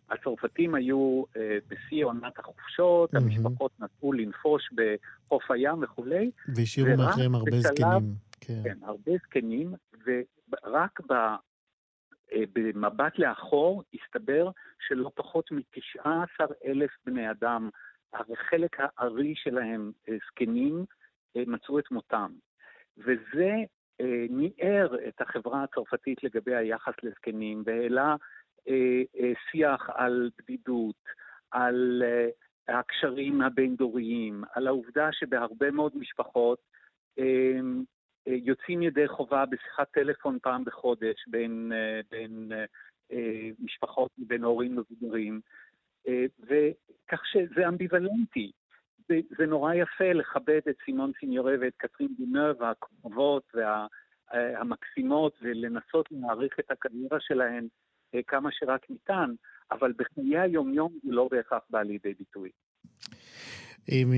[0.09, 1.23] הצרפתים היו
[1.67, 6.31] בשיא עונת החופשות, המשפחות נסעו לנפוש בחוף הים וכולי.
[6.55, 8.15] והשאירו מאחוריהם הרבה זקנים.
[8.41, 8.61] כן.
[8.63, 9.73] כן, הרבה זקנים,
[10.05, 10.99] ורק.
[12.53, 14.49] במבט לאחור הסתבר
[14.87, 16.07] שלא פחות מ-19
[16.65, 17.69] אלף בני אדם,
[18.35, 20.85] חלק הארי שלהם אה, זקנים,
[21.37, 22.31] אה, מצאו את מותם.
[22.97, 23.51] וזה
[24.01, 28.15] אה, ניער את החברה הצרפתית לגבי היחס לזקנים, והעלה
[29.51, 30.95] שיח על בדידות,
[31.51, 32.03] על
[32.67, 36.59] הקשרים הבין-דוריים, על העובדה שבהרבה מאוד משפחות
[38.27, 41.71] יוצאים ידי חובה בשיחת טלפון פעם בחודש בין,
[42.11, 42.51] בין
[43.11, 45.41] אה, משפחות מבין הורים מבוגרים,
[46.07, 48.51] אה, וכך שזה אמביוולנטי.
[49.07, 56.59] זה, זה נורא יפה לכבד את סימון סיניורי ואת קטרין דונר והקרובות והמקסימות ולנסות להעריך
[56.59, 57.67] את הקריירה שלהן
[58.15, 59.31] אה, כמה שרק ניתן,
[59.71, 62.49] אבל בחיי היום-יום זה לא בהכרח בא לידי ביטוי.
[63.91, 64.13] אם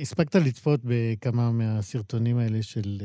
[0.00, 2.98] הספקת לצפות בכמה מהסרטונים האלה של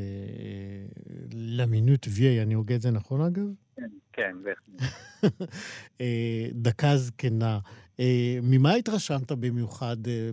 [1.33, 3.45] למינות ויי, אני הוגה את זה נכון אגב?
[3.75, 4.81] כן, כן, בהחלט.
[6.01, 7.59] אה, דקה זקנה.
[7.99, 10.29] אה, ממה התרשמת במיוחד אה,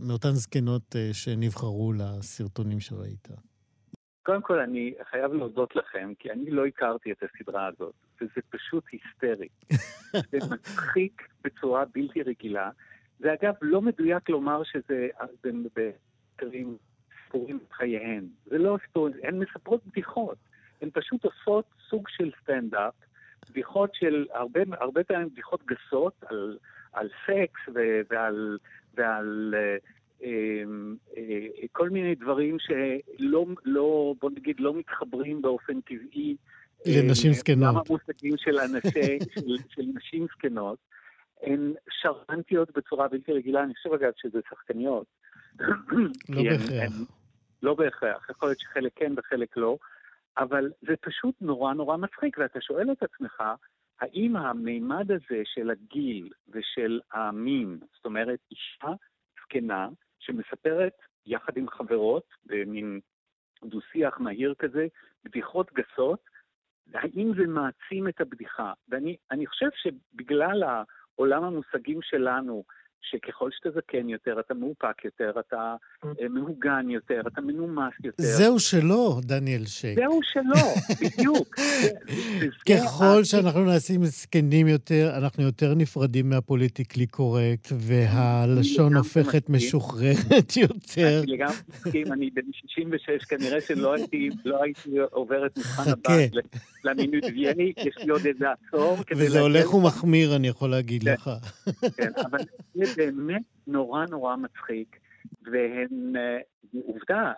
[0.00, 3.28] מאותן זקנות שנבחרו לסרטונים שראית?
[4.22, 8.84] קודם כל, אני חייב להודות לכם, כי אני לא הכרתי את הסדרה הזאת, וזה פשוט
[8.92, 9.48] היסטרי.
[10.30, 12.70] זה מצחיק בצורה בלתי רגילה.
[13.18, 15.08] זה אגב לא מדויק לומר שזה
[17.24, 18.24] סיפורים בחייהן.
[18.46, 20.36] זה לא סיפורים, הן מספרות בדיחות.
[20.82, 22.94] הן פשוט עושות סוג של סטנדאפ,
[23.50, 26.58] בדיחות של, הרבה, הרבה פעמים בדיחות גסות על,
[26.92, 28.58] על סקס ו, ועל,
[28.94, 29.76] ועל אה,
[30.22, 30.62] אה,
[31.16, 36.36] אה, כל מיני דברים שלא, לא, בוא נגיד, לא מתחברים באופן טבעי.
[36.86, 37.74] לנשים זקנות.
[37.74, 40.78] גם המושגים של, אנשי, של, של נשים זקנות.
[41.42, 45.06] הן שרנטיות בצורה בלתי רגילה, אני חושב אגב שזה שחקניות.
[46.28, 46.92] לא בהכרח.
[47.62, 49.76] לא בהכרח, יכול להיות שחלק כן וחלק לא.
[50.38, 53.42] אבל זה פשוט נורא נורא מצחיק, ואתה שואל את עצמך,
[54.00, 58.92] האם המימד הזה של הגיל ושל המין, זאת אומרת, אישה
[59.42, 60.92] זקנה שמספרת
[61.26, 63.00] יחד עם חברות, במין
[63.64, 64.86] דו-שיח מהיר כזה,
[65.24, 66.20] בדיחות גסות,
[66.94, 68.72] האם זה מעצים את הבדיחה?
[68.88, 70.62] ואני חושב שבגלל
[71.18, 72.64] העולם המושגים שלנו,
[73.02, 75.74] שככל שאתה זקן יותר, אתה מאופק יותר, אתה
[76.04, 78.22] אה, מהוגן יותר, אתה מנומס יותר.
[78.22, 79.98] זהו שלא, דניאל שייק.
[79.98, 81.56] זהו שלא, בדיוק.
[82.70, 91.20] ככל שאנחנו נעשים זקנים יותר, אנחנו יותר נפרדים מהפוליטיקלי קורקט, והלשון הופכת משוחררת יותר.
[91.22, 94.60] אני לגמרי מסכים, אני בן 66, כנראה שלא הייתי לא
[95.10, 96.32] עובר את מבחן הבת
[96.84, 98.96] למינוי ויאני, יש לי עוד איזה עשור.
[99.16, 101.12] וזה הולך ומחמיר, אני יכול להגיד כן.
[101.12, 101.30] לך.
[101.96, 102.38] כן, אבל
[102.96, 104.98] באמת נורא נורא מצחיק,
[105.42, 106.38] והן, אה,
[106.86, 107.32] עובדה,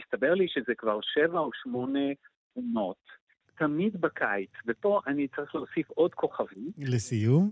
[0.00, 2.08] הסתבר לי שזה כבר שבע או שמונה
[2.52, 2.96] עונות,
[3.58, 6.70] תמיד בקיץ, ופה אני צריך להוסיף עוד כוכבים.
[6.78, 7.50] לסיום?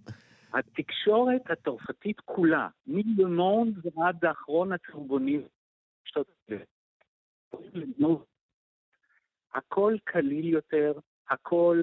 [0.54, 5.42] התקשורת הצרפתית כולה, מלמונד ועד האחרון הצהובונים,
[9.54, 10.92] הכל קליל יותר,
[11.30, 11.80] הכל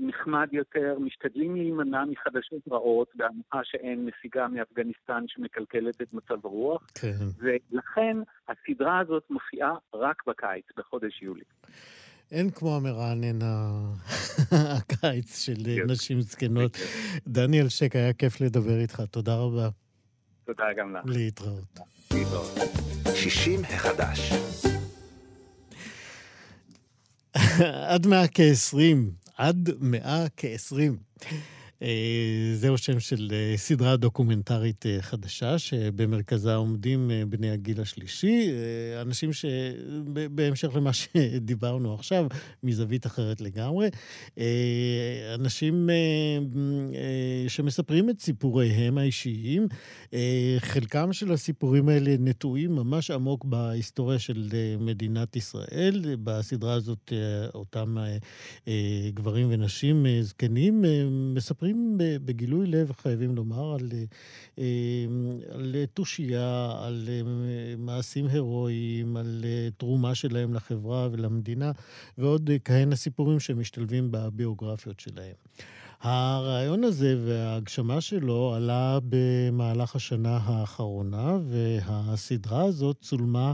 [0.00, 7.16] נחמד יותר, משתדלים להימנע מחדשות רעות, בהנחה שאין נסיגה מאפגניסטן שמקלקלת את מצב הרוח, כן.
[7.38, 8.16] ולכן
[8.48, 11.44] הסדרה הזאת מופיעה רק בקיץ, בחודש יולי.
[12.32, 13.38] אין כמו המרענן
[14.76, 15.54] הקיץ של.
[15.86, 16.76] נשים זקנות.
[17.26, 19.68] דניאל שק, היה כיף לדבר איתך, תודה רבה.
[20.44, 21.04] תודה גם לך.
[21.06, 21.78] להתראות.
[22.14, 22.58] להתראות.
[23.14, 24.32] 60 החדש.
[27.92, 29.27] עד מאה כעשרים.
[29.38, 30.96] עד מאה כעשרים.
[31.82, 38.50] אה, זהו שם של אה, סדרה דוקומנטרית אה, חדשה, שבמרכזה עומדים בני הגיל השלישי,
[39.00, 42.26] אנשים שבהמשך למה שדיברנו עכשיו,
[42.62, 43.88] מזווית אחרת לגמרי,
[45.34, 45.90] אנשים
[47.48, 49.68] שמספרים את סיפוריהם האישיים.
[50.58, 54.48] חלקם של הסיפורים האלה נטועים ממש עמוק בהיסטוריה של
[54.80, 56.16] מדינת ישראל.
[56.22, 57.12] בסדרה הזאת
[57.54, 57.96] אותם
[59.14, 60.84] גברים ונשים זקנים
[61.34, 64.04] מספרים ב- בגילוי לב, חייבים לומר, על, אה,
[64.58, 64.64] אה,
[65.54, 67.22] על תושייה, על אה,
[67.78, 71.72] מעשים הירואיים, על אה, תרומה שלהם לחברה ולמדינה,
[72.18, 75.34] ועוד כהנה סיפורים שמשתלבים בביוגרפיות שלהם.
[76.00, 83.52] הרעיון הזה וההגשמה שלו עלה במהלך השנה האחרונה, והסדרה הזאת צולמה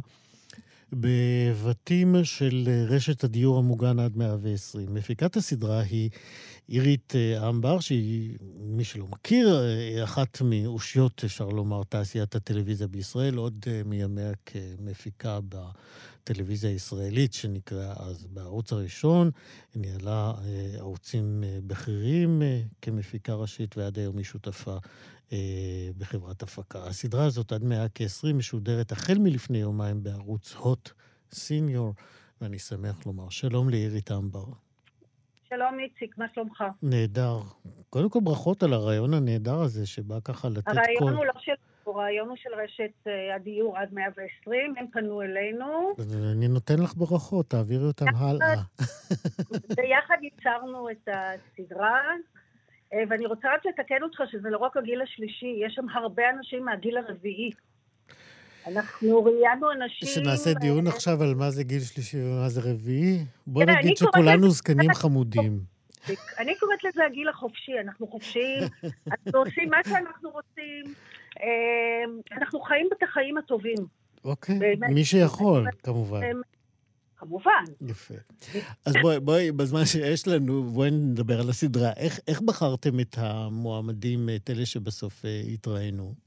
[0.92, 4.94] בבתים של רשת הדיור המוגן עד 120.
[4.94, 6.10] מפיקת הסדרה היא
[6.68, 13.36] עירית אה, אמבר, שהיא, מי שלא מכיר, אה, אחת מאושיות, אפשר לומר, תעשיית הטלוויזיה בישראל,
[13.36, 19.30] עוד אה, מימיה כמפיקה בטלוויזיה הישראלית, שנקראה אז בערוץ הראשון.
[19.74, 20.32] היא ניהלה
[20.78, 22.42] ערוצים בכירים
[22.82, 24.76] כמפיקה ראשית, ועד היום היא שותפה
[25.98, 26.86] בחברת הפקה.
[26.86, 30.90] הסדרה הזאת, עד מאה כ-20, משודרת החל מלפני יומיים בערוץ הוט
[31.32, 31.94] סיניור,
[32.40, 34.44] ואני שמח לומר שלום לעירית אמבר.
[35.57, 36.64] שלום איציק, מה שלומך?
[36.82, 37.38] נהדר.
[37.90, 40.78] קודם כל ברכות על הרעיון הנהדר הזה, שבא ככה לתת קול.
[40.78, 41.52] הרעיון הוא לא של...
[41.86, 45.94] הרעיון הוא של רשת אה, הדיור עד 120, הם פנו אלינו,
[46.32, 48.55] אני נותן לך ברכות, תעבירי אותם הלאה.
[49.76, 52.00] ביחד ייצרנו את הסדרה,
[52.92, 56.64] אה, ואני רוצה רק לתקן אותך שזה לא רק הגיל השלישי, יש שם הרבה אנשים
[56.64, 57.50] מהגיל הרביעי.
[58.66, 60.08] אנחנו ראיינו אנשים...
[60.08, 63.24] שנעשה דיון אה, עכשיו על מה זה גיל שלישי ומה זה רביעי?
[63.46, 65.60] בוא תראה, נגיד שכולנו זקנים חמודים.
[66.38, 68.62] אני קוראת לזה הגיל החופשי, אנחנו חופשיים,
[69.10, 70.94] אנחנו עושים מה שאנחנו רוצים,
[71.42, 73.78] אה, אנחנו חיים את החיים הטובים.
[74.24, 74.58] אוקיי.
[74.88, 76.20] מי שיכול, כמובן.
[77.16, 77.64] כמובן.
[77.80, 78.14] יפה.
[78.86, 81.92] אז בואי, בואי, בזמן שיש לנו, בואי נדבר על הסדרה.
[81.96, 86.23] איך, איך בחרתם את המועמדים, את אלה שבסוף אה, התראינו?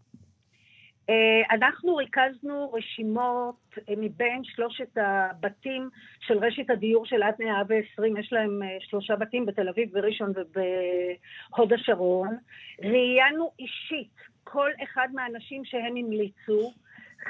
[1.10, 5.89] אה, אנחנו ריכזנו רשימות אה, מבין שלושת הבתים
[6.20, 11.74] של רשת הדיור של עד 120, יש להם אה, שלושה בתים בתל אביב, בראשון ובהוד
[11.74, 12.38] השרון.
[12.84, 16.74] ראיינו אישית כל אחד מהאנשים שהם המליצו,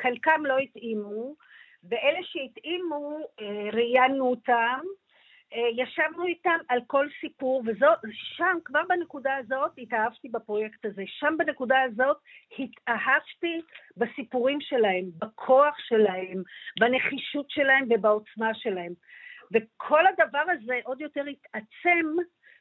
[0.01, 1.35] חלקם לא התאימו,
[1.89, 3.17] ואלה שהתאימו,
[3.73, 4.79] ראיינו אותם.
[5.53, 11.03] אה, ישבנו איתם על כל סיפור, ושם, כבר בנקודה הזאת, התאהבתי בפרויקט הזה.
[11.05, 12.17] שם בנקודה הזאת
[12.59, 13.61] התאהבתי
[13.97, 16.43] בסיפורים שלהם, בכוח שלהם,
[16.79, 18.93] בנחישות שלהם ובעוצמה שלהם.
[19.51, 22.15] וכל הדבר הזה עוד יותר התעצם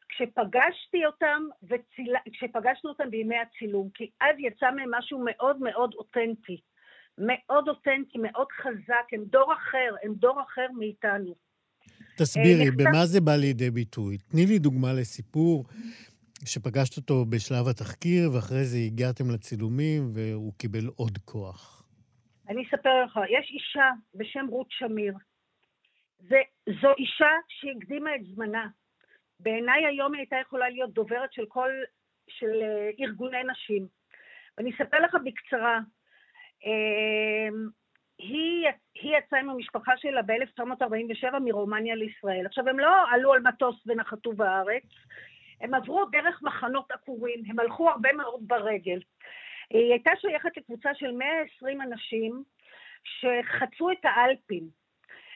[0.09, 2.15] כשפגשתי אותם, וציל...
[2.33, 6.61] כשפגשנו אותם בימי הצילום, כי אז יצא מהם משהו מאוד מאוד אותנטי.
[7.19, 11.46] מאוד אותנטי, מאוד חזק, הם דור אחר, הם דור אחר מאיתנו.
[12.19, 14.19] תסבירי, נכתב- במה זה בא לידי ביטוי?
[14.19, 15.65] תני לי דוגמה לסיפור
[16.45, 21.89] שפגשת אותו בשלב התחקיר, ואחרי זה הגעתם לצילומים, והוא קיבל עוד כוח.
[22.49, 25.15] אני אספר לך, יש אישה בשם רות שמיר.
[26.19, 26.37] זה,
[26.83, 28.67] זו אישה שהקדימה את זמנה.
[29.41, 31.71] בעיניי היום היא הייתה יכולה להיות דוברת של כל,
[32.29, 33.87] של אה, ארגוני נשים.
[34.59, 35.81] ואני אספר לך בקצרה.
[38.19, 42.47] היא, היא יצאה עם המשפחה שלה ב-1947 מרומניה לישראל.
[42.47, 44.85] עכשיו, הם לא עלו על מטוס ונחתו בארץ,
[45.61, 48.99] הם עברו דרך מחנות עקורים, הם הלכו הרבה מאוד ברגל.
[49.71, 52.43] היא הייתה שייכת לקבוצה של 120 אנשים
[53.05, 54.87] שחצו את האלפים.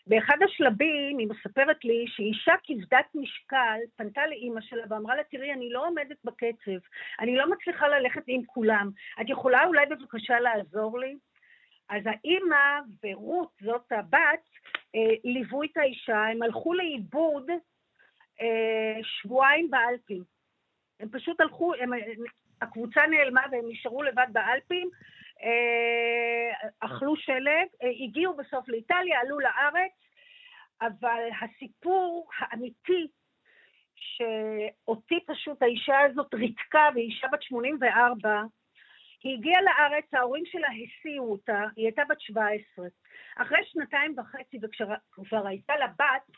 [0.07, 5.71] באחד השלבים היא מספרת לי שאישה כבדת משקל פנתה לאימא שלה ואמרה לה, תראי, אני
[5.71, 6.87] לא עומדת בקצב,
[7.21, 11.17] אני לא מצליחה ללכת עם כולם, את יכולה אולי בבקשה לעזור לי?
[11.91, 14.45] אז האימא ורות, זאת הבת,
[14.95, 17.51] אה, ליוו את האישה, הם הלכו לאיבוד
[18.41, 20.23] אה, שבועיים באלפים.
[21.01, 21.91] הם פשוט הלכו, הם,
[22.63, 24.91] הקבוצה נעלמה והם נשארו לבד באלפים,
[25.43, 27.67] אה, אכלו שלג,
[28.05, 29.93] הגיעו בסוף לאיטליה, עלו לארץ,
[30.83, 33.07] אבל הסיפור האמיתי
[33.95, 38.43] שאותי פשוט האישה הזאת ריתקה, והיא אישה בת 84,
[39.23, 42.87] היא הגיעה לארץ, ההורים שלה הסיעו אותה, היא הייתה בת 17.
[43.37, 46.37] אחרי שנתיים וחצי, וכשכבר הייתה לה בת,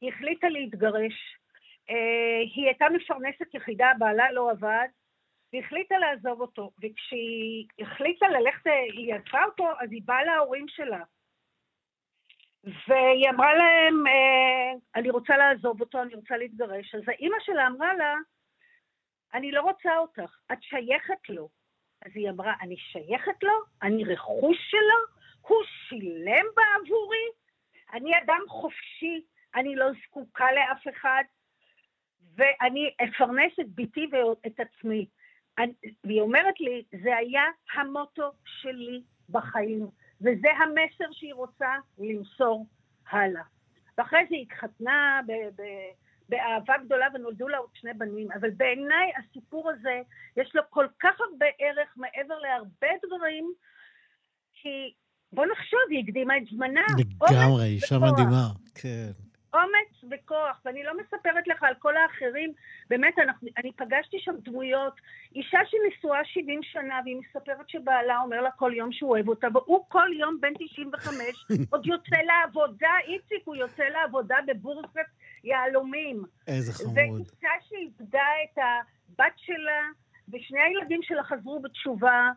[0.00, 1.36] היא החליטה להתגרש.
[1.90, 4.88] אה, היא הייתה מפרנסת יחידה, בעלה לא עבד,
[5.52, 6.70] והיא החליטה לעזוב אותו.
[6.82, 11.02] וכשהיא החליטה ללכת, היא עזבה אותו, אז היא באה להורים שלה.
[12.64, 16.94] והיא אמרה להם, אה, אני רוצה לעזוב אותו, אני רוצה להתגרש.
[16.94, 18.14] אז האימא שלה אמרה לה,
[19.34, 21.59] אני לא רוצה אותך, את שייכת לו.
[22.06, 23.52] אז היא אמרה, אני שייכת לו?
[23.82, 25.20] אני רכוש שלו?
[25.40, 27.26] הוא שילם בעבורי?
[27.92, 29.24] אני אדם חופשי,
[29.54, 31.22] אני לא זקוקה לאף אחד,
[32.36, 35.06] ואני אפרנס את ביתי ואת עצמי.
[35.58, 35.72] אני,
[36.04, 37.42] והיא אומרת לי, זה היה
[37.74, 39.86] המוטו שלי בחיים,
[40.20, 42.66] וזה המסר שהיא רוצה למסור
[43.10, 43.42] הלאה.
[43.98, 45.90] ואחרי זה היא התחתנה ב- ב-
[46.30, 50.00] באהבה גדולה ונולדו לה עוד שני בנים, אבל בעיניי הסיפור הזה,
[50.36, 53.52] יש לו כל כך הרבה ערך מעבר להרבה דברים,
[54.54, 54.92] כי
[55.32, 56.86] בוא נחשוב, היא הקדימה את זמנה.
[57.30, 59.10] לגמרי, אישה מדהימה, כן.
[59.54, 62.52] אומץ וכוח, ואני לא מספרת לך על כל האחרים,
[62.90, 64.94] באמת, אנחנו, אני פגשתי שם דמויות,
[65.34, 69.84] אישה שנשואה 70 שנה, והיא מספרת שבעלה אומר לה כל יום שהוא אוהב אותה, והוא
[69.88, 75.08] כל יום בן 95, עוד יוצא לעבודה, איציק, הוא יוצא לעבודה בבורסת
[75.44, 76.22] יהלומים.
[76.46, 76.96] איזה חמוד.
[76.96, 79.82] ואישה שאיבדה את הבת שלה,
[80.32, 82.30] ושני הילדים שלה חזרו בתשובה,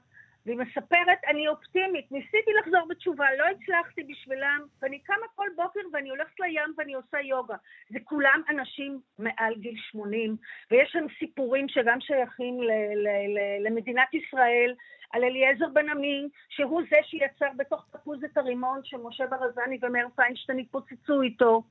[0.45, 6.09] והיא מספרת, אני אופטימית, ניסיתי לחזור בתשובה, לא הצלחתי בשבילם, ואני קמה כל בוקר ואני
[6.09, 7.55] הולכת לים ואני עושה יוגה.
[7.89, 10.37] זה כולם אנשים מעל גיל 80,
[10.71, 14.75] ויש שם סיפורים שגם שייכים ל- ל- ל- למדינת ישראל,
[15.13, 20.59] על אליעזר בן עמי, שהוא זה שיצר בתוך תפוז את הרימון שמשה ברזני ומאיר פיינשטיין
[20.59, 21.63] התפוצצו איתו.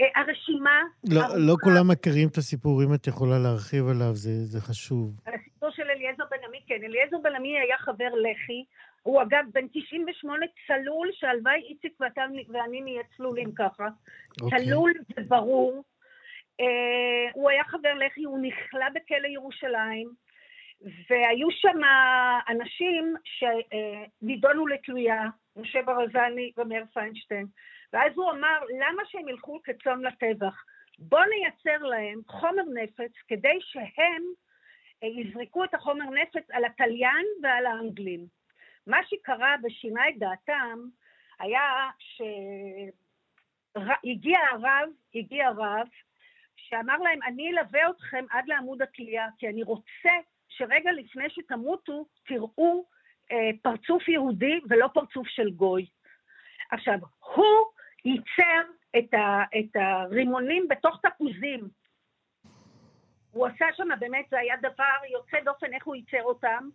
[0.00, 0.82] אה, הרשימה...
[1.04, 5.20] לא, לא כולם מכירים את הסיפורים, את יכולה להרחיב עליו, זה, זה חשוב.
[5.26, 6.84] על הסיפור של אליעזר בן עמי, כן.
[6.84, 8.64] אליעזר בן עמי היה חבר לח"י.
[9.02, 13.88] הוא אגב בן 98 צלול, שהלוואי איציק ואתה ואני נהיה צלולים ככה.
[14.40, 14.64] אוקיי.
[14.66, 15.84] צלול וברור.
[16.60, 20.08] אה, הוא היה חבר לח"י, הוא נכלא בכלא ירושלים,
[20.80, 21.78] והיו שם
[22.48, 25.22] אנשים שנידונו לתלויה,
[25.56, 27.46] משה ברזני ומאיר פיינשטיין,
[27.92, 30.64] ואז הוא אמר, למה שהם ילכו כצאן לטבח?
[30.98, 34.22] בוא נייצר להם חומר נפץ כדי שהם
[35.02, 38.26] אה, יזרקו את החומר נפץ על התליין ועל האנגלים.
[38.86, 40.78] מה שקרה ושינה את דעתם
[41.38, 41.90] היה
[43.74, 45.88] שהגיע הרב, הגיע הרב,
[46.56, 50.10] שאמר להם, אני אלווה אתכם עד לעמוד התלייה, כי אני רוצה
[50.58, 52.84] שרגע לפני שתמותו, תראו
[53.32, 55.86] אה, פרצוף יהודי ולא פרצוף של גוי.
[56.70, 57.66] עכשיו, הוא
[58.04, 61.68] ייצר את, ה, את הרימונים בתוך תפוזים.
[63.30, 66.68] הוא עשה שם, באמת, זה היה דבר יוצא דופן איך הוא ייצר אותם,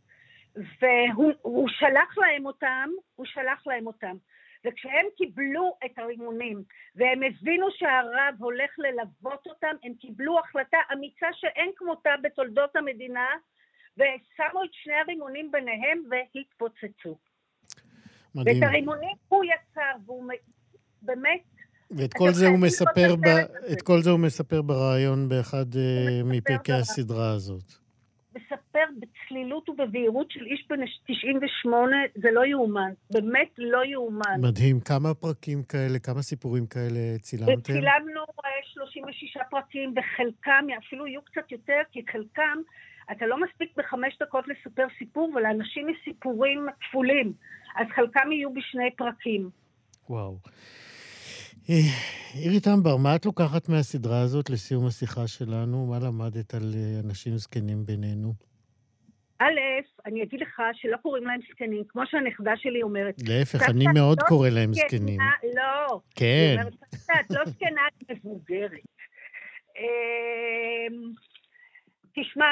[0.56, 4.16] והוא שלח להם אותם, הוא שלח להם אותם.
[4.66, 6.64] וכשהם קיבלו את הרימונים,
[6.96, 13.28] והם הבינו שהרב הולך ללוות אותם, הם קיבלו החלטה אמיצה שאין כמותה בתולדות המדינה,
[13.98, 17.18] ושמו את שני הרימונים ביניהם והתפוצצו.
[18.36, 18.62] מדהים.
[18.62, 20.32] ואת הרימונים הוא יצר, והוא
[21.02, 21.42] באמת...
[21.92, 23.28] ואת כל זה הוא מספר, ב...
[23.74, 25.78] את כל זה הוא מספר בריאיון באחד uh,
[26.26, 26.74] מפרקי.
[26.74, 27.84] הסדרה הזאת.
[28.36, 32.92] מספר בצלילות ובבהירות של איש בן 98, זה לא יאומן.
[33.12, 34.42] באמת לא יאומן.
[34.42, 34.80] מדהים.
[34.80, 37.62] כמה פרקים כאלה, כמה סיפורים כאלה צילמתם?
[37.62, 38.22] צילמנו
[38.74, 42.58] 36 פרקים, וחלקם, אפילו יהיו קצת יותר, כי חלקם,
[43.12, 47.34] אתה לא מספיק בחמש דקות לספר סיפור, ולאנשים יש סיפורים כפולים.
[47.76, 49.50] אז חלקם יהיו בשני פרקים.
[50.10, 50.38] וואו.
[52.36, 55.86] אירי טמבר, מה את לוקחת מהסדרה הזאת לסיום השיחה שלנו?
[55.86, 56.74] מה למדת על
[57.06, 58.34] אנשים זקנים בינינו?
[59.40, 59.46] א',
[60.06, 63.16] אני אגיד לך שלא קוראים להם זקנים, כמו שהנכדה שלי אומרת.
[63.28, 65.20] להפך, אני מאוד לא קורא להם זקנים.
[65.56, 66.00] לא.
[66.16, 66.56] כן.
[66.60, 68.72] אומרת, את לא זקנה, את מבוגרת.
[72.16, 72.46] תשמע,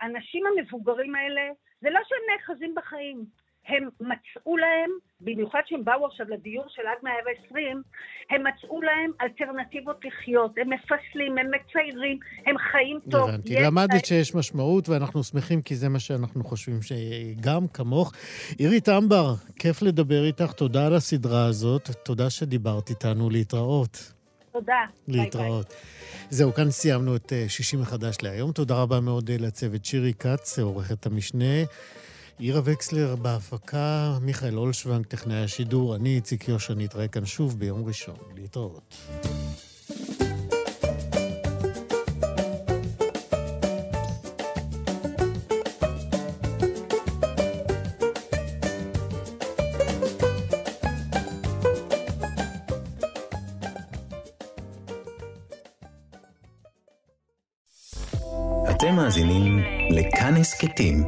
[0.00, 1.42] האנשים המבוגרים האלה,
[1.80, 3.24] זה לא שהם נאחזים בחיים.
[3.68, 7.82] הם מצאו להם, במיוחד שהם באו עכשיו לדיור של עד 120,
[8.30, 10.58] הם מצאו להם אלטרנטיבות לחיות.
[10.58, 13.28] הם מפסלים, הם מציירים, הם חיים טוב.
[13.28, 13.54] הבנתי.
[13.54, 18.12] למדת שיש משמעות, ואנחנו שמחים כי זה מה שאנחנו חושבים שגם כמוך.
[18.58, 24.14] עירית אמבר, כיף לדבר איתך, תודה על הסדרה הזאת, תודה שדיברת איתנו, להתראות.
[24.54, 24.84] תודה.
[25.08, 25.68] להתראות.
[25.68, 26.30] ביי ביי.
[26.30, 28.52] זהו, כאן סיימנו את שישי מחדש להיום.
[28.52, 31.64] תודה רבה מאוד לצוות שירי כץ, עורכת המשנה.
[32.38, 38.16] עירה וקסלר בהפקה, מיכאל אולשוונג, טכנאי השידור, אני איציק יושע, נתראה כאן שוב ביום ראשון.
[38.36, 38.94] להתראות.
[60.44, 61.04] מאזינים לכאן הסכתים,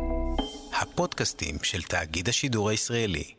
[0.80, 3.36] הפודקאסטים של תאגיד השידור הישראלי.